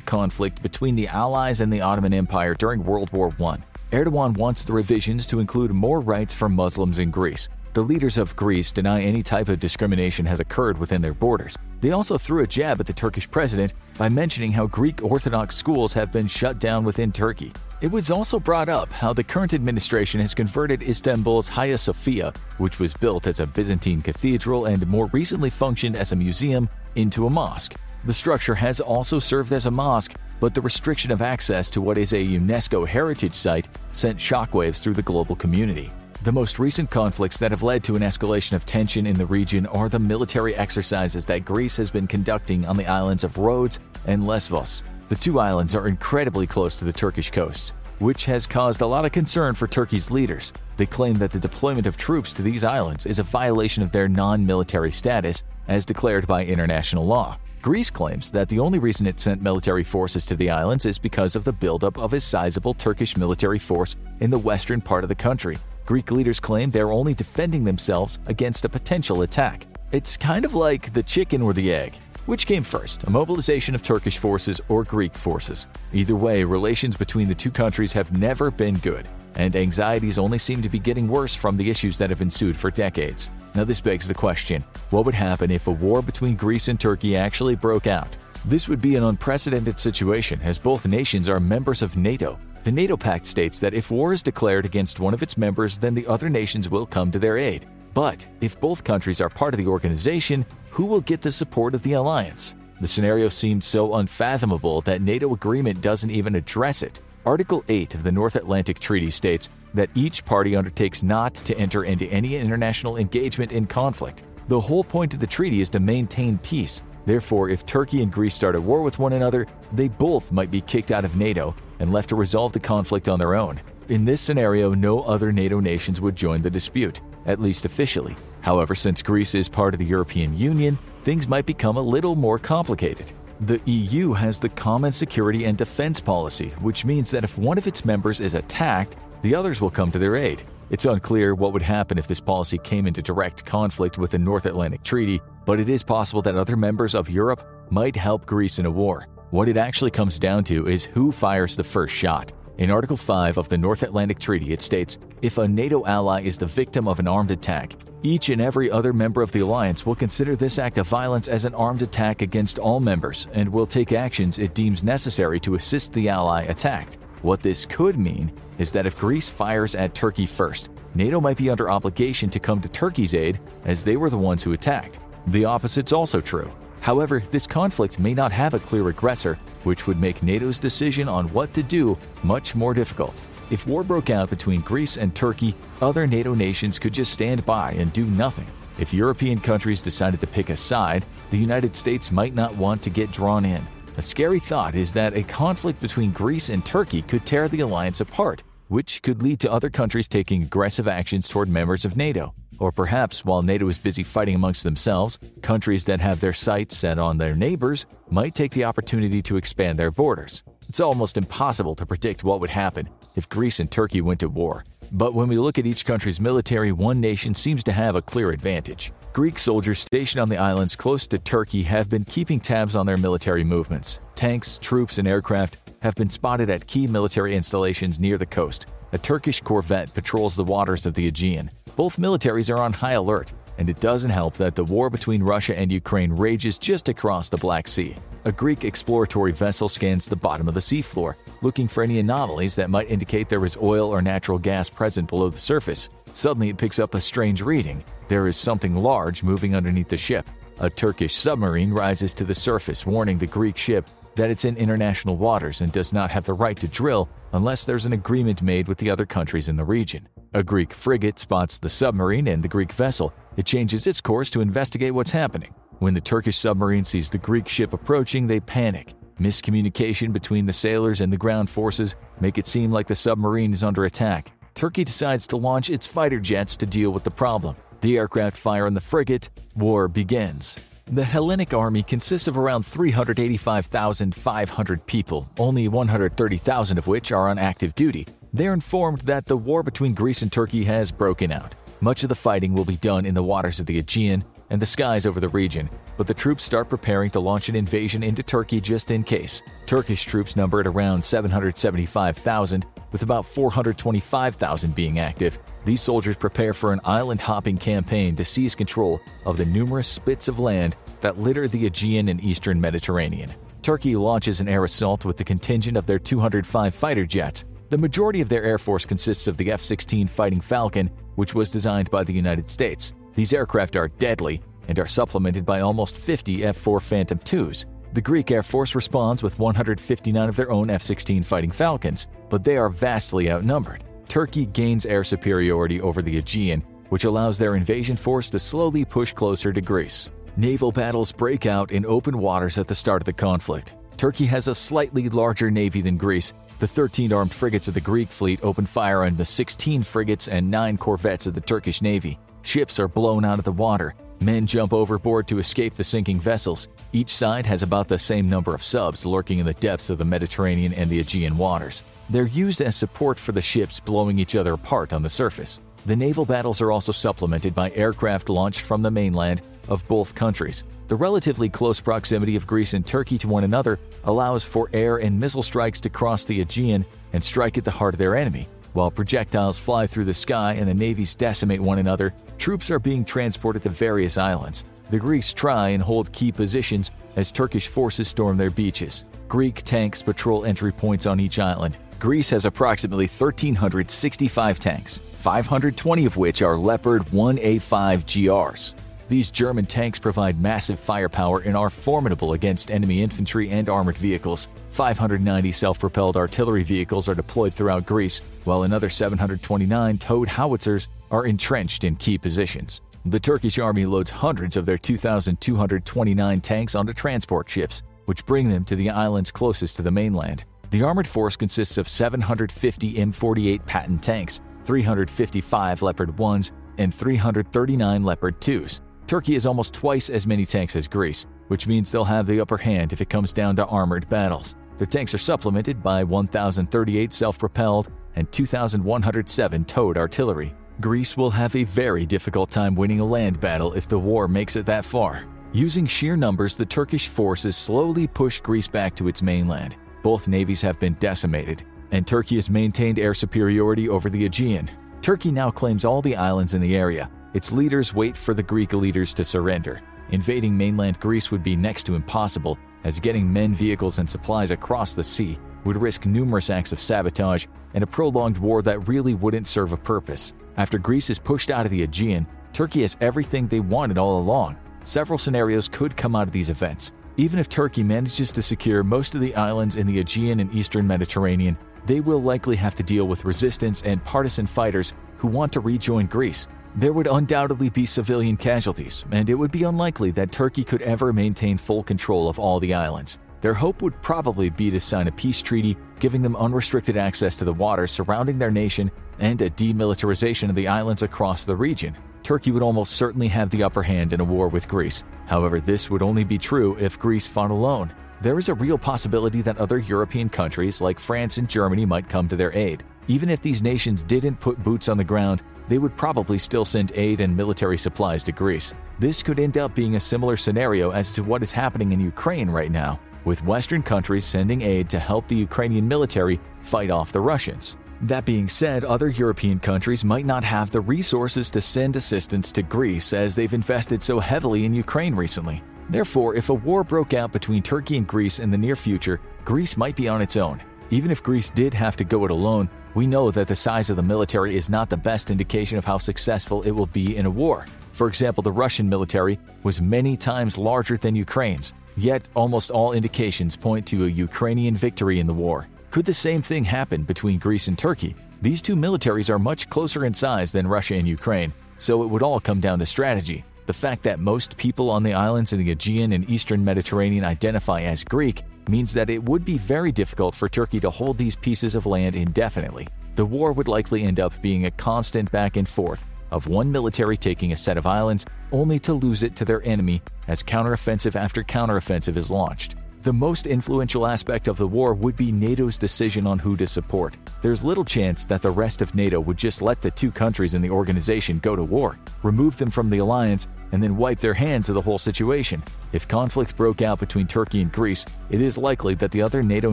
conflict 0.00 0.62
between 0.62 0.94
the 0.94 1.08
Allies 1.08 1.60
and 1.60 1.72
the 1.72 1.82
Ottoman 1.82 2.14
Empire 2.14 2.54
during 2.54 2.82
World 2.82 3.12
War 3.12 3.34
I. 3.44 3.58
Erdogan 3.92 4.36
wants 4.36 4.64
the 4.64 4.72
revisions 4.72 5.26
to 5.26 5.40
include 5.40 5.72
more 5.72 6.00
rights 6.00 6.32
for 6.32 6.48
Muslims 6.48 6.98
in 6.98 7.10
Greece. 7.10 7.50
The 7.74 7.80
leaders 7.82 8.18
of 8.18 8.36
Greece 8.36 8.70
deny 8.70 9.00
any 9.00 9.22
type 9.22 9.48
of 9.48 9.58
discrimination 9.58 10.26
has 10.26 10.40
occurred 10.40 10.76
within 10.76 11.00
their 11.00 11.14
borders. 11.14 11.56
They 11.80 11.92
also 11.92 12.18
threw 12.18 12.42
a 12.42 12.46
jab 12.46 12.80
at 12.80 12.86
the 12.86 12.92
Turkish 12.92 13.30
president 13.30 13.72
by 13.96 14.10
mentioning 14.10 14.52
how 14.52 14.66
Greek 14.66 15.02
Orthodox 15.02 15.56
schools 15.56 15.94
have 15.94 16.12
been 16.12 16.26
shut 16.26 16.58
down 16.58 16.84
within 16.84 17.12
Turkey. 17.12 17.50
It 17.80 17.90
was 17.90 18.10
also 18.10 18.38
brought 18.38 18.68
up 18.68 18.92
how 18.92 19.14
the 19.14 19.24
current 19.24 19.54
administration 19.54 20.20
has 20.20 20.34
converted 20.34 20.82
Istanbul's 20.82 21.48
Hagia 21.48 21.78
Sophia, 21.78 22.34
which 22.58 22.78
was 22.78 22.92
built 22.92 23.26
as 23.26 23.40
a 23.40 23.46
Byzantine 23.46 24.02
cathedral 24.02 24.66
and 24.66 24.86
more 24.86 25.06
recently 25.06 25.48
functioned 25.48 25.96
as 25.96 26.12
a 26.12 26.16
museum, 26.16 26.68
into 26.96 27.26
a 27.26 27.30
mosque. 27.30 27.74
The 28.04 28.12
structure 28.12 28.54
has 28.54 28.82
also 28.82 29.18
served 29.18 29.50
as 29.50 29.64
a 29.64 29.70
mosque, 29.70 30.14
but 30.40 30.52
the 30.52 30.60
restriction 30.60 31.10
of 31.10 31.22
access 31.22 31.70
to 31.70 31.80
what 31.80 31.96
is 31.96 32.12
a 32.12 32.22
UNESCO 32.22 32.86
heritage 32.86 33.34
site 33.34 33.66
sent 33.92 34.18
shockwaves 34.18 34.82
through 34.82 34.94
the 34.94 35.02
global 35.02 35.34
community. 35.34 35.90
The 36.22 36.30
most 36.30 36.60
recent 36.60 36.88
conflicts 36.88 37.36
that 37.38 37.50
have 37.50 37.64
led 37.64 37.82
to 37.82 37.96
an 37.96 38.02
escalation 38.02 38.52
of 38.52 38.64
tension 38.64 39.08
in 39.08 39.18
the 39.18 39.26
region 39.26 39.66
are 39.66 39.88
the 39.88 39.98
military 39.98 40.54
exercises 40.54 41.24
that 41.24 41.44
Greece 41.44 41.76
has 41.78 41.90
been 41.90 42.06
conducting 42.06 42.64
on 42.64 42.76
the 42.76 42.86
islands 42.86 43.24
of 43.24 43.38
Rhodes 43.38 43.80
and 44.06 44.24
Lesvos. 44.24 44.84
The 45.08 45.16
two 45.16 45.40
islands 45.40 45.74
are 45.74 45.88
incredibly 45.88 46.46
close 46.46 46.76
to 46.76 46.84
the 46.84 46.92
Turkish 46.92 47.30
coasts, 47.30 47.72
which 47.98 48.24
has 48.26 48.46
caused 48.46 48.82
a 48.82 48.86
lot 48.86 49.04
of 49.04 49.10
concern 49.10 49.56
for 49.56 49.66
Turkey's 49.66 50.12
leaders. 50.12 50.52
They 50.76 50.86
claim 50.86 51.14
that 51.14 51.32
the 51.32 51.40
deployment 51.40 51.88
of 51.88 51.96
troops 51.96 52.32
to 52.34 52.42
these 52.42 52.62
islands 52.62 53.04
is 53.04 53.18
a 53.18 53.24
violation 53.24 53.82
of 53.82 53.90
their 53.90 54.08
non 54.08 54.46
military 54.46 54.92
status 54.92 55.42
as 55.66 55.84
declared 55.84 56.28
by 56.28 56.44
international 56.44 57.04
law. 57.04 57.36
Greece 57.62 57.90
claims 57.90 58.30
that 58.30 58.48
the 58.48 58.60
only 58.60 58.78
reason 58.78 59.08
it 59.08 59.18
sent 59.18 59.42
military 59.42 59.82
forces 59.82 60.24
to 60.26 60.36
the 60.36 60.50
islands 60.50 60.86
is 60.86 61.00
because 61.00 61.34
of 61.34 61.42
the 61.42 61.52
buildup 61.52 61.98
of 61.98 62.12
a 62.12 62.20
sizable 62.20 62.74
Turkish 62.74 63.16
military 63.16 63.58
force 63.58 63.96
in 64.20 64.30
the 64.30 64.38
western 64.38 64.80
part 64.80 65.02
of 65.02 65.08
the 65.08 65.16
country. 65.16 65.58
Greek 65.84 66.10
leaders 66.10 66.40
claim 66.40 66.70
they're 66.70 66.92
only 66.92 67.14
defending 67.14 67.64
themselves 67.64 68.18
against 68.26 68.64
a 68.64 68.68
potential 68.68 69.22
attack. 69.22 69.66
It's 69.90 70.16
kind 70.16 70.44
of 70.44 70.54
like 70.54 70.92
the 70.92 71.02
chicken 71.02 71.42
or 71.42 71.52
the 71.52 71.72
egg. 71.72 71.94
Which 72.26 72.46
came 72.46 72.62
first, 72.62 73.02
a 73.02 73.10
mobilization 73.10 73.74
of 73.74 73.82
Turkish 73.82 74.18
forces 74.18 74.60
or 74.68 74.84
Greek 74.84 75.14
forces? 75.14 75.66
Either 75.92 76.14
way, 76.14 76.44
relations 76.44 76.96
between 76.96 77.26
the 77.26 77.34
two 77.34 77.50
countries 77.50 77.92
have 77.94 78.16
never 78.16 78.50
been 78.50 78.76
good, 78.78 79.08
and 79.34 79.56
anxieties 79.56 80.18
only 80.18 80.38
seem 80.38 80.62
to 80.62 80.68
be 80.68 80.78
getting 80.78 81.08
worse 81.08 81.34
from 81.34 81.56
the 81.56 81.68
issues 81.68 81.98
that 81.98 82.10
have 82.10 82.22
ensued 82.22 82.56
for 82.56 82.70
decades. 82.70 83.28
Now, 83.56 83.64
this 83.64 83.80
begs 83.80 84.06
the 84.06 84.14
question 84.14 84.62
what 84.90 85.04
would 85.04 85.16
happen 85.16 85.50
if 85.50 85.66
a 85.66 85.72
war 85.72 86.00
between 86.00 86.36
Greece 86.36 86.68
and 86.68 86.78
Turkey 86.78 87.16
actually 87.16 87.56
broke 87.56 87.88
out? 87.88 88.16
This 88.44 88.68
would 88.68 88.80
be 88.80 88.96
an 88.96 89.04
unprecedented 89.04 89.80
situation 89.80 90.40
as 90.42 90.58
both 90.58 90.86
nations 90.86 91.28
are 91.28 91.40
members 91.40 91.82
of 91.82 91.96
NATO. 91.96 92.38
The 92.64 92.70
NATO 92.70 92.96
pact 92.96 93.26
states 93.26 93.58
that 93.58 93.74
if 93.74 93.90
war 93.90 94.12
is 94.12 94.22
declared 94.22 94.64
against 94.64 95.00
one 95.00 95.14
of 95.14 95.22
its 95.22 95.36
members, 95.36 95.78
then 95.78 95.94
the 95.94 96.06
other 96.06 96.28
nations 96.28 96.68
will 96.68 96.86
come 96.86 97.10
to 97.10 97.18
their 97.18 97.36
aid. 97.36 97.66
But 97.92 98.24
if 98.40 98.60
both 98.60 98.84
countries 98.84 99.20
are 99.20 99.28
part 99.28 99.52
of 99.52 99.58
the 99.58 99.66
organization, 99.66 100.46
who 100.70 100.86
will 100.86 101.00
get 101.00 101.20
the 101.20 101.32
support 101.32 101.74
of 101.74 101.82
the 101.82 101.94
alliance? 101.94 102.54
The 102.80 102.86
scenario 102.86 103.28
seemed 103.28 103.64
so 103.64 103.94
unfathomable 103.94 104.80
that 104.82 105.02
NATO 105.02 105.34
agreement 105.34 105.80
doesn't 105.80 106.10
even 106.10 106.36
address 106.36 106.84
it. 106.84 107.00
Article 107.26 107.64
8 107.68 107.96
of 107.96 108.04
the 108.04 108.12
North 108.12 108.36
Atlantic 108.36 108.78
Treaty 108.78 109.10
states 109.10 109.50
that 109.74 109.90
each 109.96 110.24
party 110.24 110.54
undertakes 110.54 111.02
not 111.02 111.34
to 111.34 111.56
enter 111.58 111.82
into 111.82 112.06
any 112.06 112.36
international 112.36 112.96
engagement 112.96 113.50
in 113.50 113.66
conflict. 113.66 114.22
The 114.46 114.60
whole 114.60 114.84
point 114.84 115.14
of 115.14 115.20
the 115.20 115.26
treaty 115.26 115.60
is 115.60 115.68
to 115.70 115.80
maintain 115.80 116.38
peace. 116.38 116.82
Therefore, 117.04 117.48
if 117.48 117.66
Turkey 117.66 118.02
and 118.02 118.12
Greece 118.12 118.34
start 118.34 118.54
a 118.54 118.60
war 118.60 118.82
with 118.82 118.98
one 118.98 119.12
another, 119.12 119.46
they 119.72 119.88
both 119.88 120.30
might 120.32 120.50
be 120.50 120.60
kicked 120.60 120.90
out 120.90 121.04
of 121.04 121.16
NATO 121.16 121.54
and 121.80 121.92
left 121.92 122.10
to 122.10 122.16
resolve 122.16 122.52
the 122.52 122.60
conflict 122.60 123.08
on 123.08 123.18
their 123.18 123.34
own. 123.34 123.60
In 123.88 124.04
this 124.04 124.20
scenario, 124.20 124.74
no 124.74 125.00
other 125.00 125.32
NATO 125.32 125.60
nations 125.60 126.00
would 126.00 126.14
join 126.14 126.40
the 126.40 126.50
dispute, 126.50 127.00
at 127.26 127.40
least 127.40 127.64
officially. 127.64 128.14
However, 128.40 128.74
since 128.74 129.02
Greece 129.02 129.34
is 129.34 129.48
part 129.48 129.74
of 129.74 129.78
the 129.78 129.86
European 129.86 130.36
Union, 130.36 130.78
things 131.02 131.28
might 131.28 131.46
become 131.46 131.76
a 131.76 131.82
little 131.82 132.14
more 132.14 132.38
complicated. 132.38 133.12
The 133.40 133.60
EU 133.64 134.12
has 134.12 134.38
the 134.38 134.48
Common 134.48 134.92
Security 134.92 135.46
and 135.46 135.58
Defense 135.58 136.00
Policy, 136.00 136.50
which 136.60 136.84
means 136.84 137.10
that 137.10 137.24
if 137.24 137.36
one 137.36 137.58
of 137.58 137.66
its 137.66 137.84
members 137.84 138.20
is 138.20 138.34
attacked, 138.34 138.96
the 139.22 139.34
others 139.34 139.60
will 139.60 139.70
come 139.70 139.90
to 139.90 139.98
their 139.98 140.14
aid. 140.14 140.44
It's 140.70 140.86
unclear 140.86 141.34
what 141.34 141.52
would 141.52 141.62
happen 141.62 141.98
if 141.98 142.06
this 142.06 142.20
policy 142.20 142.58
came 142.58 142.86
into 142.86 143.02
direct 143.02 143.44
conflict 143.44 143.98
with 143.98 144.12
the 144.12 144.18
North 144.18 144.46
Atlantic 144.46 144.82
Treaty, 144.84 145.20
but 145.44 145.60
it 145.60 145.68
is 145.68 145.82
possible 145.82 146.22
that 146.22 146.36
other 146.36 146.56
members 146.56 146.94
of 146.94 147.10
Europe 147.10 147.46
might 147.70 147.96
help 147.96 148.26
Greece 148.26 148.58
in 148.58 148.66
a 148.66 148.70
war. 148.70 149.06
What 149.30 149.48
it 149.48 149.56
actually 149.56 149.90
comes 149.90 150.18
down 150.18 150.44
to 150.44 150.68
is 150.68 150.84
who 150.84 151.10
fires 151.10 151.56
the 151.56 151.64
first 151.64 151.94
shot. 151.94 152.32
In 152.58 152.70
Article 152.70 152.98
5 152.98 153.38
of 153.38 153.48
the 153.48 153.56
North 153.56 153.82
Atlantic 153.82 154.18
Treaty, 154.18 154.52
it 154.52 154.60
states 154.60 154.98
if 155.22 155.38
a 155.38 155.48
NATO 155.48 155.86
ally 155.86 156.22
is 156.22 156.36
the 156.36 156.46
victim 156.46 156.86
of 156.86 156.98
an 157.00 157.08
armed 157.08 157.30
attack, 157.30 157.74
each 158.02 158.28
and 158.28 158.42
every 158.42 158.70
other 158.70 158.92
member 158.92 159.22
of 159.22 159.32
the 159.32 159.40
alliance 159.40 159.86
will 159.86 159.94
consider 159.94 160.36
this 160.36 160.58
act 160.58 160.76
of 160.76 160.86
violence 160.86 161.28
as 161.28 161.44
an 161.44 161.54
armed 161.54 161.82
attack 161.82 162.20
against 162.20 162.58
all 162.58 162.80
members 162.80 163.26
and 163.32 163.48
will 163.48 163.66
take 163.66 163.92
actions 163.92 164.38
it 164.38 164.54
deems 164.54 164.82
necessary 164.82 165.40
to 165.40 165.54
assist 165.54 165.92
the 165.92 166.08
ally 166.08 166.42
attacked. 166.42 166.98
What 167.22 167.42
this 167.42 167.64
could 167.64 167.98
mean 167.98 168.32
is 168.58 168.72
that 168.72 168.86
if 168.86 168.98
Greece 168.98 169.30
fires 169.30 169.76
at 169.76 169.94
Turkey 169.94 170.26
first, 170.26 170.70
NATO 170.94 171.20
might 171.20 171.36
be 171.36 171.48
under 171.48 171.70
obligation 171.70 172.28
to 172.30 172.40
come 172.40 172.60
to 172.60 172.68
Turkey's 172.68 173.14
aid 173.14 173.40
as 173.64 173.84
they 173.84 173.96
were 173.96 174.10
the 174.10 174.18
ones 174.18 174.42
who 174.42 174.52
attacked. 174.52 174.98
The 175.28 175.44
opposite's 175.44 175.92
also 175.92 176.20
true. 176.20 176.50
However, 176.80 177.22
this 177.30 177.46
conflict 177.46 177.98
may 177.98 178.12
not 178.12 178.32
have 178.32 178.54
a 178.54 178.58
clear 178.58 178.88
aggressor, 178.88 179.38
which 179.62 179.86
would 179.86 180.00
make 180.00 180.22
NATO's 180.22 180.58
decision 180.58 181.08
on 181.08 181.28
what 181.28 181.54
to 181.54 181.62
do 181.62 181.96
much 182.24 182.54
more 182.54 182.74
difficult. 182.74 183.14
If 183.50 183.66
war 183.66 183.84
broke 183.84 184.10
out 184.10 184.30
between 184.30 184.62
Greece 184.62 184.96
and 184.96 185.14
Turkey, 185.14 185.54
other 185.80 186.06
NATO 186.06 186.34
nations 186.34 186.78
could 186.78 186.92
just 186.92 187.12
stand 187.12 187.46
by 187.46 187.72
and 187.72 187.92
do 187.92 188.04
nothing. 188.06 188.46
If 188.78 188.94
European 188.94 189.38
countries 189.38 189.82
decided 189.82 190.20
to 190.22 190.26
pick 190.26 190.50
a 190.50 190.56
side, 190.56 191.04
the 191.30 191.38
United 191.38 191.76
States 191.76 192.10
might 192.10 192.34
not 192.34 192.56
want 192.56 192.82
to 192.82 192.90
get 192.90 193.12
drawn 193.12 193.44
in. 193.44 193.62
A 193.98 194.02
scary 194.02 194.40
thought 194.40 194.74
is 194.74 194.92
that 194.94 195.14
a 195.14 195.22
conflict 195.22 195.80
between 195.80 196.12
Greece 196.12 196.48
and 196.48 196.64
Turkey 196.64 197.02
could 197.02 197.26
tear 197.26 197.46
the 197.46 197.60
alliance 197.60 198.00
apart, 198.00 198.42
which 198.68 199.02
could 199.02 199.22
lead 199.22 199.38
to 199.40 199.52
other 199.52 199.68
countries 199.68 200.08
taking 200.08 200.42
aggressive 200.42 200.88
actions 200.88 201.28
toward 201.28 201.48
members 201.50 201.84
of 201.84 201.96
NATO. 201.96 202.34
Or 202.62 202.70
perhaps 202.70 203.24
while 203.24 203.42
NATO 203.42 203.66
is 203.66 203.76
busy 203.76 204.04
fighting 204.04 204.36
amongst 204.36 204.62
themselves, 204.62 205.18
countries 205.42 205.82
that 205.84 205.98
have 205.98 206.20
their 206.20 206.32
sights 206.32 206.76
set 206.76 206.96
on 206.96 207.18
their 207.18 207.34
neighbors 207.34 207.86
might 208.08 208.36
take 208.36 208.52
the 208.52 208.62
opportunity 208.62 209.20
to 209.22 209.36
expand 209.36 209.80
their 209.80 209.90
borders. 209.90 210.44
It's 210.68 210.78
almost 210.78 211.16
impossible 211.16 211.74
to 211.74 211.84
predict 211.84 212.22
what 212.22 212.38
would 212.38 212.50
happen 212.50 212.88
if 213.16 213.28
Greece 213.28 213.58
and 213.58 213.68
Turkey 213.68 214.00
went 214.00 214.20
to 214.20 214.28
war. 214.28 214.64
But 214.92 215.12
when 215.12 215.26
we 215.26 215.38
look 215.38 215.58
at 215.58 215.66
each 215.66 215.84
country's 215.84 216.20
military, 216.20 216.70
one 216.70 217.00
nation 217.00 217.34
seems 217.34 217.64
to 217.64 217.72
have 217.72 217.96
a 217.96 218.02
clear 218.02 218.30
advantage. 218.30 218.92
Greek 219.12 219.40
soldiers 219.40 219.80
stationed 219.80 220.22
on 220.22 220.28
the 220.28 220.36
islands 220.36 220.76
close 220.76 221.04
to 221.08 221.18
Turkey 221.18 221.64
have 221.64 221.88
been 221.88 222.04
keeping 222.04 222.38
tabs 222.38 222.76
on 222.76 222.86
their 222.86 222.96
military 222.96 223.42
movements. 223.42 223.98
Tanks, 224.14 224.58
troops, 224.58 224.98
and 224.98 225.08
aircraft 225.08 225.56
have 225.80 225.96
been 225.96 226.10
spotted 226.10 226.48
at 226.48 226.68
key 226.68 226.86
military 226.86 227.34
installations 227.34 227.98
near 227.98 228.18
the 228.18 228.24
coast. 228.24 228.66
A 228.92 228.98
Turkish 228.98 229.40
corvette 229.40 229.92
patrols 229.92 230.36
the 230.36 230.44
waters 230.44 230.86
of 230.86 230.94
the 230.94 231.08
Aegean. 231.08 231.50
Both 231.74 231.96
militaries 231.96 232.54
are 232.54 232.58
on 232.58 232.72
high 232.72 232.92
alert, 232.92 233.32
and 233.58 233.70
it 233.70 233.80
doesn't 233.80 234.10
help 234.10 234.34
that 234.34 234.54
the 234.54 234.64
war 234.64 234.90
between 234.90 235.22
Russia 235.22 235.58
and 235.58 235.72
Ukraine 235.72 236.12
rages 236.12 236.58
just 236.58 236.88
across 236.88 237.28
the 237.28 237.38
Black 237.38 237.66
Sea. 237.66 237.96
A 238.24 238.32
Greek 238.32 238.64
exploratory 238.64 239.32
vessel 239.32 239.68
scans 239.68 240.06
the 240.06 240.14
bottom 240.14 240.48
of 240.48 240.54
the 240.54 240.60
seafloor, 240.60 241.14
looking 241.40 241.66
for 241.66 241.82
any 241.82 241.98
anomalies 241.98 242.54
that 242.56 242.70
might 242.70 242.90
indicate 242.90 243.28
there 243.28 243.44
is 243.44 243.56
oil 243.56 243.88
or 243.88 244.02
natural 244.02 244.38
gas 244.38 244.68
present 244.68 245.08
below 245.08 245.30
the 245.30 245.38
surface. 245.38 245.88
Suddenly, 246.12 246.50
it 246.50 246.58
picks 246.58 246.78
up 246.78 246.94
a 246.94 247.00
strange 247.00 247.40
reading. 247.40 247.82
There 248.08 248.28
is 248.28 248.36
something 248.36 248.76
large 248.76 249.22
moving 249.22 249.54
underneath 249.54 249.88
the 249.88 249.96
ship. 249.96 250.28
A 250.60 250.68
Turkish 250.68 251.16
submarine 251.16 251.72
rises 251.72 252.12
to 252.14 252.24
the 252.24 252.34
surface, 252.34 252.86
warning 252.86 253.16
the 253.16 253.26
Greek 253.26 253.56
ship 253.56 253.88
that 254.16 254.30
it's 254.30 254.44
in 254.44 254.56
international 254.56 255.16
waters 255.16 255.60
and 255.60 255.72
does 255.72 255.92
not 255.92 256.10
have 256.10 256.24
the 256.24 256.34
right 256.34 256.56
to 256.58 256.68
drill 256.68 257.08
unless 257.32 257.64
there's 257.64 257.86
an 257.86 257.92
agreement 257.92 258.42
made 258.42 258.68
with 258.68 258.78
the 258.78 258.90
other 258.90 259.06
countries 259.06 259.48
in 259.48 259.56
the 259.56 259.64
region. 259.64 260.08
A 260.34 260.42
Greek 260.42 260.72
frigate 260.72 261.18
spots 261.18 261.58
the 261.58 261.68
submarine 261.68 262.26
and 262.26 262.42
the 262.42 262.48
Greek 262.48 262.72
vessel. 262.72 263.12
It 263.36 263.46
changes 263.46 263.86
its 263.86 264.00
course 264.00 264.30
to 264.30 264.40
investigate 264.40 264.94
what's 264.94 265.10
happening. 265.10 265.54
When 265.78 265.94
the 265.94 266.00
Turkish 266.00 266.36
submarine 266.36 266.84
sees 266.84 267.10
the 267.10 267.18
Greek 267.18 267.48
ship 267.48 267.72
approaching, 267.72 268.26
they 268.26 268.40
panic. 268.40 268.94
Miscommunication 269.20 270.12
between 270.12 270.46
the 270.46 270.52
sailors 270.52 271.00
and 271.00 271.12
the 271.12 271.16
ground 271.16 271.50
forces 271.50 271.94
make 272.20 272.38
it 272.38 272.46
seem 272.46 272.70
like 272.70 272.86
the 272.86 272.94
submarine 272.94 273.52
is 273.52 273.64
under 273.64 273.84
attack. 273.84 274.32
Turkey 274.54 274.84
decides 274.84 275.26
to 275.28 275.36
launch 275.36 275.70
its 275.70 275.86
fighter 275.86 276.20
jets 276.20 276.56
to 276.56 276.66
deal 276.66 276.90
with 276.90 277.04
the 277.04 277.10
problem. 277.10 277.56
The 277.80 277.98
aircraft 277.98 278.36
fire 278.36 278.66
on 278.66 278.74
the 278.74 278.80
frigate. 278.80 279.30
War 279.54 279.88
begins. 279.88 280.58
The 280.92 281.04
Hellenic 281.04 281.52
army 281.54 281.82
consists 281.82 282.28
of 282.28 282.36
around 282.36 282.66
385,500 282.66 284.86
people, 284.86 285.26
only 285.38 285.66
130,000 285.66 286.76
of 286.76 286.86
which 286.86 287.12
are 287.12 287.30
on 287.30 287.38
active 287.38 287.74
duty. 287.74 288.06
They're 288.34 288.52
informed 288.52 289.00
that 289.02 289.24
the 289.24 289.38
war 289.38 289.62
between 289.62 289.94
Greece 289.94 290.20
and 290.20 290.30
Turkey 290.30 290.64
has 290.64 290.90
broken 290.90 291.32
out. 291.32 291.54
Much 291.80 292.02
of 292.02 292.10
the 292.10 292.14
fighting 292.14 292.52
will 292.52 292.66
be 292.66 292.76
done 292.76 293.06
in 293.06 293.14
the 293.14 293.22
waters 293.22 293.58
of 293.58 293.64
the 293.64 293.78
Aegean, 293.78 294.22
and 294.50 294.60
the 294.60 294.66
skies 294.66 295.06
over 295.06 295.18
the 295.18 295.30
region, 295.30 295.70
but 295.96 296.06
the 296.06 296.12
troops 296.12 296.44
start 296.44 296.68
preparing 296.68 297.08
to 297.08 297.20
launch 297.20 297.48
an 297.48 297.56
invasion 297.56 298.02
into 298.02 298.22
Turkey 298.22 298.60
just 298.60 298.90
in 298.90 299.02
case. 299.02 299.40
Turkish 299.64 300.04
troops 300.04 300.36
number 300.36 300.60
at 300.60 300.66
around 300.66 301.02
775,000, 301.02 302.66
with 302.92 303.02
about 303.02 303.26
425,000 303.26 304.74
being 304.74 304.98
active. 304.98 305.38
These 305.64 305.80
soldiers 305.80 306.16
prepare 306.16 306.54
for 306.54 306.72
an 306.72 306.80
island 306.84 307.20
hopping 307.20 307.56
campaign 307.56 308.14
to 308.16 308.24
seize 308.24 308.54
control 308.54 309.00
of 309.24 309.36
the 309.36 309.46
numerous 309.46 309.88
spits 309.88 310.28
of 310.28 310.38
land 310.38 310.76
that 311.00 311.18
litter 311.18 311.48
the 311.48 311.66
Aegean 311.66 312.08
and 312.08 312.22
eastern 312.22 312.60
Mediterranean. 312.60 313.32
Turkey 313.62 313.96
launches 313.96 314.40
an 314.40 314.48
air 314.48 314.64
assault 314.64 315.04
with 315.04 315.16
the 315.16 315.24
contingent 315.24 315.76
of 315.76 315.86
their 315.86 315.98
205 315.98 316.74
fighter 316.74 317.06
jets. 317.06 317.44
The 317.70 317.78
majority 317.78 318.20
of 318.20 318.28
their 318.28 318.42
air 318.42 318.58
force 318.58 318.84
consists 318.84 319.26
of 319.26 319.36
the 319.36 319.50
F 319.50 319.62
16 319.62 320.08
Fighting 320.08 320.40
Falcon, 320.40 320.90
which 321.14 321.34
was 321.34 321.50
designed 321.50 321.90
by 321.90 322.04
the 322.04 322.12
United 322.12 322.50
States. 322.50 322.92
These 323.14 323.32
aircraft 323.32 323.76
are 323.76 323.88
deadly 323.88 324.42
and 324.68 324.78
are 324.78 324.86
supplemented 324.86 325.46
by 325.46 325.60
almost 325.60 325.96
50 325.96 326.44
F 326.44 326.56
4 326.56 326.80
Phantom 326.80 327.20
IIs. 327.32 327.66
The 327.92 328.00
Greek 328.00 328.30
Air 328.30 328.42
Force 328.42 328.74
responds 328.74 329.22
with 329.22 329.38
159 329.38 330.28
of 330.28 330.34
their 330.34 330.50
own 330.50 330.70
F 330.70 330.80
16 330.80 331.22
Fighting 331.22 331.50
Falcons, 331.50 332.06
but 332.30 332.42
they 332.42 332.56
are 332.56 332.70
vastly 332.70 333.30
outnumbered. 333.30 333.84
Turkey 334.08 334.46
gains 334.46 334.86
air 334.86 335.04
superiority 335.04 335.78
over 335.78 336.00
the 336.00 336.16
Aegean, 336.16 336.62
which 336.88 337.04
allows 337.04 337.36
their 337.36 337.54
invasion 337.54 337.96
force 337.96 338.30
to 338.30 338.38
slowly 338.38 338.86
push 338.86 339.12
closer 339.12 339.52
to 339.52 339.60
Greece. 339.60 340.08
Naval 340.38 340.72
battles 340.72 341.12
break 341.12 341.44
out 341.44 341.70
in 341.70 341.84
open 341.84 342.16
waters 342.16 342.56
at 342.56 342.66
the 342.66 342.74
start 342.74 343.02
of 343.02 343.06
the 343.06 343.12
conflict. 343.12 343.74
Turkey 343.98 344.24
has 344.24 344.48
a 344.48 344.54
slightly 344.54 345.10
larger 345.10 345.50
navy 345.50 345.82
than 345.82 345.98
Greece. 345.98 346.32
The 346.60 346.66
13 346.66 347.12
armed 347.12 347.34
frigates 347.34 347.68
of 347.68 347.74
the 347.74 347.80
Greek 347.80 348.08
fleet 348.08 348.40
open 348.42 348.64
fire 348.64 349.04
on 349.04 349.18
the 349.18 349.24
16 349.26 349.82
frigates 349.82 350.28
and 350.28 350.50
9 350.50 350.78
corvettes 350.78 351.26
of 351.26 351.34
the 351.34 351.42
Turkish 351.42 351.82
navy. 351.82 352.18
Ships 352.40 352.80
are 352.80 352.88
blown 352.88 353.24
out 353.24 353.38
of 353.38 353.44
the 353.44 353.52
water, 353.52 353.94
Men 354.22 354.46
jump 354.46 354.72
overboard 354.72 355.26
to 355.28 355.40
escape 355.40 355.74
the 355.74 355.82
sinking 355.82 356.20
vessels. 356.20 356.68
Each 356.92 357.10
side 357.12 357.44
has 357.46 357.64
about 357.64 357.88
the 357.88 357.98
same 357.98 358.30
number 358.30 358.54
of 358.54 358.62
subs 358.62 359.04
lurking 359.04 359.38
in 359.40 359.46
the 359.46 359.54
depths 359.54 359.90
of 359.90 359.98
the 359.98 360.04
Mediterranean 360.04 360.72
and 360.74 360.88
the 360.88 361.00
Aegean 361.00 361.36
waters. 361.36 361.82
They're 362.08 362.26
used 362.26 362.60
as 362.60 362.76
support 362.76 363.18
for 363.18 363.32
the 363.32 363.42
ships 363.42 363.80
blowing 363.80 364.20
each 364.20 364.36
other 364.36 364.52
apart 364.52 364.92
on 364.92 365.02
the 365.02 365.10
surface. 365.10 365.58
The 365.86 365.96
naval 365.96 366.24
battles 366.24 366.60
are 366.60 366.70
also 366.70 366.92
supplemented 366.92 367.52
by 367.52 367.72
aircraft 367.72 368.28
launched 368.28 368.60
from 368.60 368.80
the 368.80 368.92
mainland 368.92 369.42
of 369.66 369.86
both 369.88 370.14
countries. 370.14 370.62
The 370.86 370.94
relatively 370.94 371.48
close 371.48 371.80
proximity 371.80 372.36
of 372.36 372.46
Greece 372.46 372.74
and 372.74 372.86
Turkey 372.86 373.18
to 373.18 373.28
one 373.28 373.42
another 373.42 373.80
allows 374.04 374.44
for 374.44 374.70
air 374.72 374.98
and 374.98 375.18
missile 375.18 375.42
strikes 375.42 375.80
to 375.80 375.90
cross 375.90 376.24
the 376.24 376.40
Aegean 376.40 376.86
and 377.12 377.24
strike 377.24 377.58
at 377.58 377.64
the 377.64 377.72
heart 377.72 377.94
of 377.94 377.98
their 377.98 378.14
enemy. 378.14 378.46
While 378.72 378.90
projectiles 378.90 379.58
fly 379.58 379.86
through 379.86 380.06
the 380.06 380.14
sky 380.14 380.54
and 380.54 380.66
the 380.66 380.74
navies 380.74 381.14
decimate 381.14 381.60
one 381.60 381.78
another, 381.78 382.14
troops 382.42 382.72
are 382.72 382.80
being 382.80 383.04
transported 383.04 383.62
to 383.62 383.68
various 383.68 384.18
islands. 384.18 384.64
The 384.90 384.98
Greeks 384.98 385.32
try 385.32 385.68
and 385.68 385.80
hold 385.80 386.10
key 386.10 386.32
positions 386.32 386.90
as 387.14 387.30
Turkish 387.30 387.68
forces 387.68 388.08
storm 388.08 388.36
their 388.36 388.50
beaches. 388.50 389.04
Greek 389.28 389.62
tanks 389.62 390.02
patrol 390.02 390.44
entry 390.44 390.72
points 390.72 391.06
on 391.06 391.20
each 391.20 391.38
island. 391.38 391.78
Greece 392.00 392.30
has 392.30 392.44
approximately 392.44 393.06
1,365 393.06 394.58
tanks, 394.58 394.98
520 394.98 396.04
of 396.04 396.16
which 396.16 396.42
are 396.42 396.56
Leopard 396.56 397.02
1A5 397.12 398.04
GRs. 398.06 398.74
These 399.12 399.30
German 399.30 399.66
tanks 399.66 399.98
provide 399.98 400.40
massive 400.40 400.80
firepower 400.80 401.40
and 401.40 401.54
are 401.54 401.68
formidable 401.68 402.32
against 402.32 402.70
enemy 402.70 403.02
infantry 403.02 403.50
and 403.50 403.68
armored 403.68 403.98
vehicles. 403.98 404.48
590 404.70 405.52
self 405.52 405.78
propelled 405.78 406.16
artillery 406.16 406.62
vehicles 406.62 407.10
are 407.10 407.14
deployed 407.14 407.52
throughout 407.52 407.84
Greece, 407.84 408.22
while 408.44 408.62
another 408.62 408.88
729 408.88 409.98
towed 409.98 410.28
howitzers 410.28 410.88
are 411.10 411.26
entrenched 411.26 411.84
in 411.84 411.94
key 411.96 412.16
positions. 412.16 412.80
The 413.04 413.20
Turkish 413.20 413.58
army 413.58 413.84
loads 413.84 414.08
hundreds 414.08 414.56
of 414.56 414.64
their 414.64 414.78
2,229 414.78 416.40
tanks 416.40 416.74
onto 416.74 416.94
transport 416.94 417.50
ships, 417.50 417.82
which 418.06 418.24
bring 418.24 418.48
them 418.48 418.64
to 418.64 418.76
the 418.76 418.88
islands 418.88 419.30
closest 419.30 419.76
to 419.76 419.82
the 419.82 419.90
mainland. 419.90 420.44
The 420.70 420.84
armored 420.84 421.06
force 421.06 421.36
consists 421.36 421.76
of 421.76 421.86
750 421.86 422.94
M48 422.94 423.66
Patton 423.66 423.98
tanks, 423.98 424.40
355 424.64 425.82
Leopard 425.82 426.16
1s, 426.16 426.50
and 426.78 426.94
339 426.94 428.04
Leopard 428.04 428.40
2s. 428.40 428.80
Turkey 429.06 429.34
has 429.34 429.46
almost 429.46 429.74
twice 429.74 430.10
as 430.10 430.26
many 430.26 430.46
tanks 430.46 430.76
as 430.76 430.88
Greece, 430.88 431.26
which 431.48 431.66
means 431.66 431.90
they'll 431.90 432.04
have 432.04 432.26
the 432.26 432.40
upper 432.40 432.56
hand 432.56 432.92
if 432.92 433.00
it 433.00 433.10
comes 433.10 433.32
down 433.32 433.56
to 433.56 433.66
armored 433.66 434.08
battles. 434.08 434.54
Their 434.78 434.86
tanks 434.86 435.14
are 435.14 435.18
supplemented 435.18 435.82
by 435.82 436.02
1,038 436.02 437.12
self 437.12 437.38
propelled 437.38 437.90
and 438.16 438.30
2,107 438.32 439.64
towed 439.64 439.98
artillery. 439.98 440.54
Greece 440.80 441.16
will 441.16 441.30
have 441.30 441.54
a 441.54 441.64
very 441.64 442.06
difficult 442.06 442.50
time 442.50 442.74
winning 442.74 443.00
a 443.00 443.04
land 443.04 443.38
battle 443.40 443.74
if 443.74 443.86
the 443.86 443.98
war 443.98 444.26
makes 444.26 444.56
it 444.56 444.66
that 444.66 444.84
far. 444.84 445.24
Using 445.52 445.86
sheer 445.86 446.16
numbers, 446.16 446.56
the 446.56 446.64
Turkish 446.64 447.08
forces 447.08 447.56
slowly 447.56 448.06
push 448.06 448.40
Greece 448.40 448.68
back 448.68 448.96
to 448.96 449.08
its 449.08 449.22
mainland. 449.22 449.76
Both 450.02 450.26
navies 450.26 450.62
have 450.62 450.80
been 450.80 450.94
decimated, 450.94 451.62
and 451.90 452.06
Turkey 452.06 452.36
has 452.36 452.48
maintained 452.48 452.98
air 452.98 453.14
superiority 453.14 453.88
over 453.88 454.08
the 454.08 454.24
Aegean. 454.24 454.70
Turkey 455.02 455.30
now 455.30 455.50
claims 455.50 455.84
all 455.84 456.00
the 456.00 456.16
islands 456.16 456.54
in 456.54 456.62
the 456.62 456.74
area, 456.74 457.10
its 457.34 457.52
leaders 457.52 457.94
wait 457.94 458.16
for 458.16 458.34
the 458.34 458.42
Greek 458.42 458.72
leaders 458.72 459.14
to 459.14 459.24
surrender. 459.24 459.80
Invading 460.10 460.56
mainland 460.56 461.00
Greece 461.00 461.30
would 461.30 461.42
be 461.42 461.56
next 461.56 461.84
to 461.84 461.94
impossible, 461.94 462.58
as 462.84 463.00
getting 463.00 463.32
men, 463.32 463.54
vehicles, 463.54 463.98
and 463.98 464.08
supplies 464.08 464.50
across 464.50 464.94
the 464.94 465.04
sea 465.04 465.38
would 465.64 465.76
risk 465.76 466.06
numerous 466.06 466.50
acts 466.50 466.72
of 466.72 466.82
sabotage 466.82 467.46
and 467.74 467.84
a 467.84 467.86
prolonged 467.86 468.38
war 468.38 468.62
that 468.62 468.88
really 468.88 469.14
wouldn't 469.14 469.46
serve 469.46 469.72
a 469.72 469.76
purpose. 469.76 470.34
After 470.56 470.78
Greece 470.78 471.08
is 471.08 471.18
pushed 471.18 471.50
out 471.50 471.64
of 471.64 471.70
the 471.70 471.82
Aegean, 471.82 472.26
Turkey 472.52 472.82
has 472.82 472.96
everything 473.00 473.46
they 473.46 473.60
wanted 473.60 473.96
all 473.96 474.18
along. 474.18 474.56
Several 474.84 475.18
scenarios 475.18 475.68
could 475.68 475.96
come 475.96 476.16
out 476.16 476.26
of 476.26 476.32
these 476.32 476.50
events. 476.50 476.92
Even 477.16 477.38
if 477.38 477.48
Turkey 477.48 477.82
manages 477.82 478.32
to 478.32 478.42
secure 478.42 478.82
most 478.82 479.14
of 479.14 479.20
the 479.20 479.34
islands 479.34 479.76
in 479.76 479.86
the 479.86 480.00
Aegean 480.00 480.40
and 480.40 480.52
eastern 480.54 480.86
Mediterranean, 480.86 481.56
they 481.86 482.00
will 482.00 482.22
likely 482.22 482.56
have 482.56 482.74
to 482.74 482.82
deal 482.82 483.06
with 483.06 483.24
resistance 483.24 483.82
and 483.82 484.04
partisan 484.04 484.46
fighters 484.46 484.94
who 485.16 485.28
want 485.28 485.52
to 485.52 485.60
rejoin 485.60 486.06
Greece. 486.06 486.48
There 486.74 486.94
would 486.94 487.06
undoubtedly 487.06 487.68
be 487.68 487.84
civilian 487.84 488.38
casualties, 488.38 489.04
and 489.10 489.28
it 489.28 489.34
would 489.34 489.52
be 489.52 489.64
unlikely 489.64 490.10
that 490.12 490.32
Turkey 490.32 490.64
could 490.64 490.80
ever 490.80 491.12
maintain 491.12 491.58
full 491.58 491.82
control 491.82 492.30
of 492.30 492.38
all 492.38 492.58
the 492.60 492.72
islands. 492.72 493.18
Their 493.42 493.52
hope 493.52 493.82
would 493.82 494.00
probably 494.00 494.48
be 494.48 494.70
to 494.70 494.80
sign 494.80 495.08
a 495.08 495.12
peace 495.12 495.42
treaty 495.42 495.76
giving 496.00 496.22
them 496.22 496.36
unrestricted 496.36 496.96
access 496.96 497.34
to 497.36 497.44
the 497.44 497.52
waters 497.52 497.90
surrounding 497.90 498.38
their 498.38 498.50
nation 498.50 498.90
and 499.18 499.42
a 499.42 499.50
demilitarization 499.50 500.48
of 500.48 500.54
the 500.54 500.66
islands 500.66 501.02
across 501.02 501.44
the 501.44 501.54
region. 501.54 501.94
Turkey 502.22 502.52
would 502.52 502.62
almost 502.62 502.92
certainly 502.92 503.28
have 503.28 503.50
the 503.50 503.62
upper 503.62 503.82
hand 503.82 504.12
in 504.12 504.20
a 504.20 504.24
war 504.24 504.48
with 504.48 504.68
Greece. 504.68 505.04
However, 505.26 505.60
this 505.60 505.90
would 505.90 506.02
only 506.02 506.24
be 506.24 506.38
true 506.38 506.76
if 506.80 506.98
Greece 506.98 507.28
fought 507.28 507.50
alone. 507.50 507.92
There 508.22 508.38
is 508.38 508.48
a 508.48 508.54
real 508.54 508.78
possibility 508.78 509.42
that 509.42 509.58
other 509.58 509.78
European 509.78 510.28
countries 510.28 510.80
like 510.80 511.00
France 511.00 511.36
and 511.36 511.48
Germany 511.48 511.84
might 511.84 512.08
come 512.08 512.28
to 512.28 512.36
their 512.36 512.56
aid. 512.56 512.84
Even 513.08 513.28
if 513.28 513.42
these 513.42 513.62
nations 513.62 514.04
didn't 514.04 514.40
put 514.40 514.62
boots 514.62 514.88
on 514.88 514.96
the 514.96 515.04
ground, 515.04 515.42
they 515.68 515.78
would 515.78 515.96
probably 515.96 516.38
still 516.38 516.64
send 516.64 516.92
aid 516.94 517.20
and 517.20 517.36
military 517.36 517.78
supplies 517.78 518.22
to 518.24 518.32
Greece. 518.32 518.74
This 518.98 519.22
could 519.22 519.38
end 519.38 519.58
up 519.58 519.74
being 519.74 519.96
a 519.96 520.00
similar 520.00 520.36
scenario 520.36 520.90
as 520.90 521.12
to 521.12 521.22
what 521.22 521.42
is 521.42 521.52
happening 521.52 521.92
in 521.92 522.00
Ukraine 522.00 522.50
right 522.50 522.70
now, 522.70 523.00
with 523.24 523.44
Western 523.44 523.82
countries 523.82 524.24
sending 524.24 524.62
aid 524.62 524.88
to 524.90 524.98
help 524.98 525.28
the 525.28 525.36
Ukrainian 525.36 525.86
military 525.86 526.40
fight 526.60 526.90
off 526.90 527.12
the 527.12 527.20
Russians. 527.20 527.76
That 528.02 528.24
being 528.24 528.48
said, 528.48 528.84
other 528.84 529.10
European 529.10 529.60
countries 529.60 530.04
might 530.04 530.26
not 530.26 530.42
have 530.42 530.72
the 530.72 530.80
resources 530.80 531.50
to 531.50 531.60
send 531.60 531.94
assistance 531.94 532.50
to 532.52 532.62
Greece 532.62 533.12
as 533.12 533.36
they've 533.36 533.54
invested 533.54 534.02
so 534.02 534.18
heavily 534.18 534.64
in 534.64 534.74
Ukraine 534.74 535.14
recently. 535.14 535.62
Therefore, 535.88 536.34
if 536.34 536.48
a 536.48 536.54
war 536.54 536.82
broke 536.82 537.14
out 537.14 537.32
between 537.32 537.62
Turkey 537.62 537.96
and 537.98 538.06
Greece 538.06 538.40
in 538.40 538.50
the 538.50 538.58
near 538.58 538.74
future, 538.74 539.20
Greece 539.44 539.76
might 539.76 539.94
be 539.94 540.08
on 540.08 540.20
its 540.20 540.36
own. 540.36 540.60
Even 540.90 541.12
if 541.12 541.22
Greece 541.22 541.50
did 541.50 541.72
have 541.72 541.96
to 541.96 542.04
go 542.04 542.24
it 542.24 542.30
alone, 542.32 542.68
we 542.94 543.06
know 543.06 543.30
that 543.30 543.48
the 543.48 543.56
size 543.56 543.88
of 543.88 543.96
the 543.96 544.02
military 544.02 544.56
is 544.56 544.68
not 544.68 544.90
the 544.90 544.96
best 544.96 545.30
indication 545.30 545.78
of 545.78 545.84
how 545.84 545.96
successful 545.96 546.62
it 546.62 546.70
will 546.70 546.86
be 546.86 547.16
in 547.16 547.26
a 547.26 547.30
war. 547.30 547.64
For 547.92 548.06
example, 548.06 548.42
the 548.42 548.52
Russian 548.52 548.88
military 548.88 549.38
was 549.62 549.80
many 549.80 550.16
times 550.16 550.58
larger 550.58 550.98
than 550.98 551.16
Ukraine's, 551.16 551.72
yet 551.96 552.28
almost 552.34 552.70
all 552.70 552.92
indications 552.92 553.56
point 553.56 553.86
to 553.86 554.04
a 554.04 554.08
Ukrainian 554.08 554.76
victory 554.76 555.20
in 555.20 555.26
the 555.26 555.32
war. 555.32 555.68
Could 555.90 556.04
the 556.04 556.14
same 556.14 556.42
thing 556.42 556.64
happen 556.64 557.02
between 557.04 557.38
Greece 557.38 557.68
and 557.68 557.78
Turkey? 557.78 558.14
These 558.42 558.62
two 558.62 558.76
militaries 558.76 559.30
are 559.30 559.38
much 559.38 559.70
closer 559.70 560.04
in 560.04 560.12
size 560.12 560.52
than 560.52 560.66
Russia 560.66 560.94
and 560.94 561.06
Ukraine, 561.06 561.52
so 561.78 562.02
it 562.02 562.08
would 562.08 562.22
all 562.22 562.40
come 562.40 562.60
down 562.60 562.78
to 562.78 562.86
strategy. 562.86 563.44
The 563.66 563.72
fact 563.72 564.02
that 564.02 564.18
most 564.18 564.56
people 564.56 564.90
on 564.90 565.02
the 565.02 565.14
islands 565.14 565.52
in 565.52 565.60
the 565.60 565.70
Aegean 565.70 566.12
and 566.12 566.28
eastern 566.28 566.64
Mediterranean 566.64 567.24
identify 567.24 567.82
as 567.82 568.04
Greek 568.04 568.42
means 568.68 568.92
that 568.94 569.10
it 569.10 569.22
would 569.22 569.44
be 569.44 569.58
very 569.58 569.92
difficult 569.92 570.34
for 570.34 570.48
Turkey 570.48 570.80
to 570.80 570.90
hold 570.90 571.18
these 571.18 571.36
pieces 571.36 571.74
of 571.74 571.86
land 571.86 572.16
indefinitely. 572.16 572.88
The 573.14 573.26
war 573.26 573.52
would 573.52 573.68
likely 573.68 574.04
end 574.04 574.20
up 574.20 574.40
being 574.40 574.66
a 574.66 574.70
constant 574.70 575.30
back 575.30 575.56
and 575.56 575.68
forth 575.68 576.06
of 576.30 576.46
one 576.46 576.72
military 576.72 577.16
taking 577.16 577.52
a 577.52 577.56
set 577.56 577.76
of 577.76 577.86
islands 577.86 578.24
only 578.50 578.78
to 578.80 578.94
lose 578.94 579.22
it 579.22 579.36
to 579.36 579.44
their 579.44 579.62
enemy 579.66 580.00
as 580.28 580.42
counteroffensive 580.42 581.14
after 581.14 581.44
counteroffensive 581.44 582.16
is 582.16 582.30
launched. 582.30 582.74
The 583.02 583.12
most 583.12 583.48
influential 583.48 584.06
aspect 584.06 584.46
of 584.46 584.56
the 584.56 584.68
war 584.68 584.94
would 584.94 585.16
be 585.16 585.32
NATO's 585.32 585.76
decision 585.76 586.24
on 586.24 586.38
who 586.38 586.56
to 586.56 586.68
support. 586.68 587.16
there's 587.42 587.64
little 587.64 587.84
chance 587.84 588.24
that 588.26 588.42
the 588.42 588.50
rest 588.52 588.80
of 588.80 588.94
NATO 588.94 589.18
would 589.18 589.36
just 589.36 589.60
let 589.60 589.80
the 589.80 589.90
two 589.90 590.12
countries 590.12 590.54
in 590.54 590.62
the 590.62 590.70
organization 590.70 591.40
go 591.40 591.56
to 591.56 591.64
war, 591.64 591.98
remove 592.22 592.56
them 592.56 592.70
from 592.70 592.88
the 592.88 592.98
alliance, 592.98 593.48
and 593.72 593.82
then 593.82 593.96
wipe 593.96 594.20
their 594.20 594.34
hands 594.34 594.68
of 594.68 594.76
the 594.76 594.80
whole 594.80 594.98
situation. 594.98 595.60
If 595.92 596.06
conflicts 596.06 596.52
broke 596.52 596.80
out 596.80 597.00
between 597.00 597.26
Turkey 597.26 597.60
and 597.60 597.72
Greece, 597.72 598.06
it 598.30 598.40
is 598.40 598.56
likely 598.56 598.94
that 598.94 599.10
the 599.10 599.22
other 599.22 599.42
NATO 599.42 599.72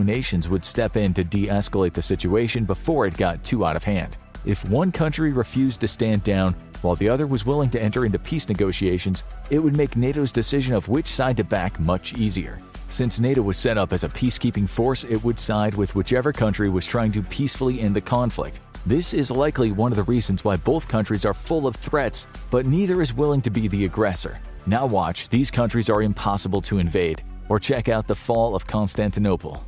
nations 0.00 0.48
would 0.48 0.64
step 0.64 0.96
in 0.96 1.14
to 1.14 1.22
de 1.22 1.46
escalate 1.46 1.92
the 1.92 2.02
situation 2.02 2.64
before 2.64 3.06
it 3.06 3.16
got 3.16 3.44
too 3.44 3.64
out 3.64 3.76
of 3.76 3.84
hand. 3.84 4.16
If 4.44 4.64
one 4.68 4.90
country 4.90 5.32
refused 5.32 5.80
to 5.80 5.88
stand 5.88 6.22
down 6.22 6.54
while 6.80 6.96
the 6.96 7.08
other 7.08 7.26
was 7.26 7.44
willing 7.44 7.68
to 7.70 7.82
enter 7.82 8.06
into 8.06 8.18
peace 8.18 8.48
negotiations, 8.48 9.22
it 9.50 9.58
would 9.58 9.76
make 9.76 9.96
NATO's 9.96 10.32
decision 10.32 10.74
of 10.74 10.88
which 10.88 11.06
side 11.06 11.36
to 11.36 11.44
back 11.44 11.78
much 11.78 12.14
easier. 12.14 12.58
Since 12.88 13.20
NATO 13.20 13.42
was 13.42 13.58
set 13.58 13.76
up 13.76 13.92
as 13.92 14.02
a 14.02 14.08
peacekeeping 14.08 14.68
force, 14.68 15.04
it 15.04 15.22
would 15.22 15.38
side 15.38 15.74
with 15.74 15.94
whichever 15.94 16.32
country 16.32 16.70
was 16.70 16.86
trying 16.86 17.12
to 17.12 17.22
peacefully 17.22 17.80
end 17.80 17.94
the 17.94 18.00
conflict. 18.00 18.60
This 18.86 19.12
is 19.12 19.30
likely 19.30 19.72
one 19.72 19.92
of 19.92 19.96
the 19.96 20.04
reasons 20.04 20.42
why 20.42 20.56
both 20.56 20.88
countries 20.88 21.26
are 21.26 21.34
full 21.34 21.66
of 21.66 21.76
threats, 21.76 22.26
but 22.50 22.64
neither 22.64 23.02
is 23.02 23.12
willing 23.12 23.42
to 23.42 23.50
be 23.50 23.68
the 23.68 23.84
aggressor. 23.84 24.38
Now 24.66 24.86
watch, 24.86 25.28
these 25.28 25.50
countries 25.50 25.90
are 25.90 26.02
impossible 26.02 26.62
to 26.62 26.78
invade, 26.78 27.22
or 27.50 27.60
check 27.60 27.90
out 27.90 28.08
the 28.08 28.16
fall 28.16 28.54
of 28.54 28.66
Constantinople. 28.66 29.64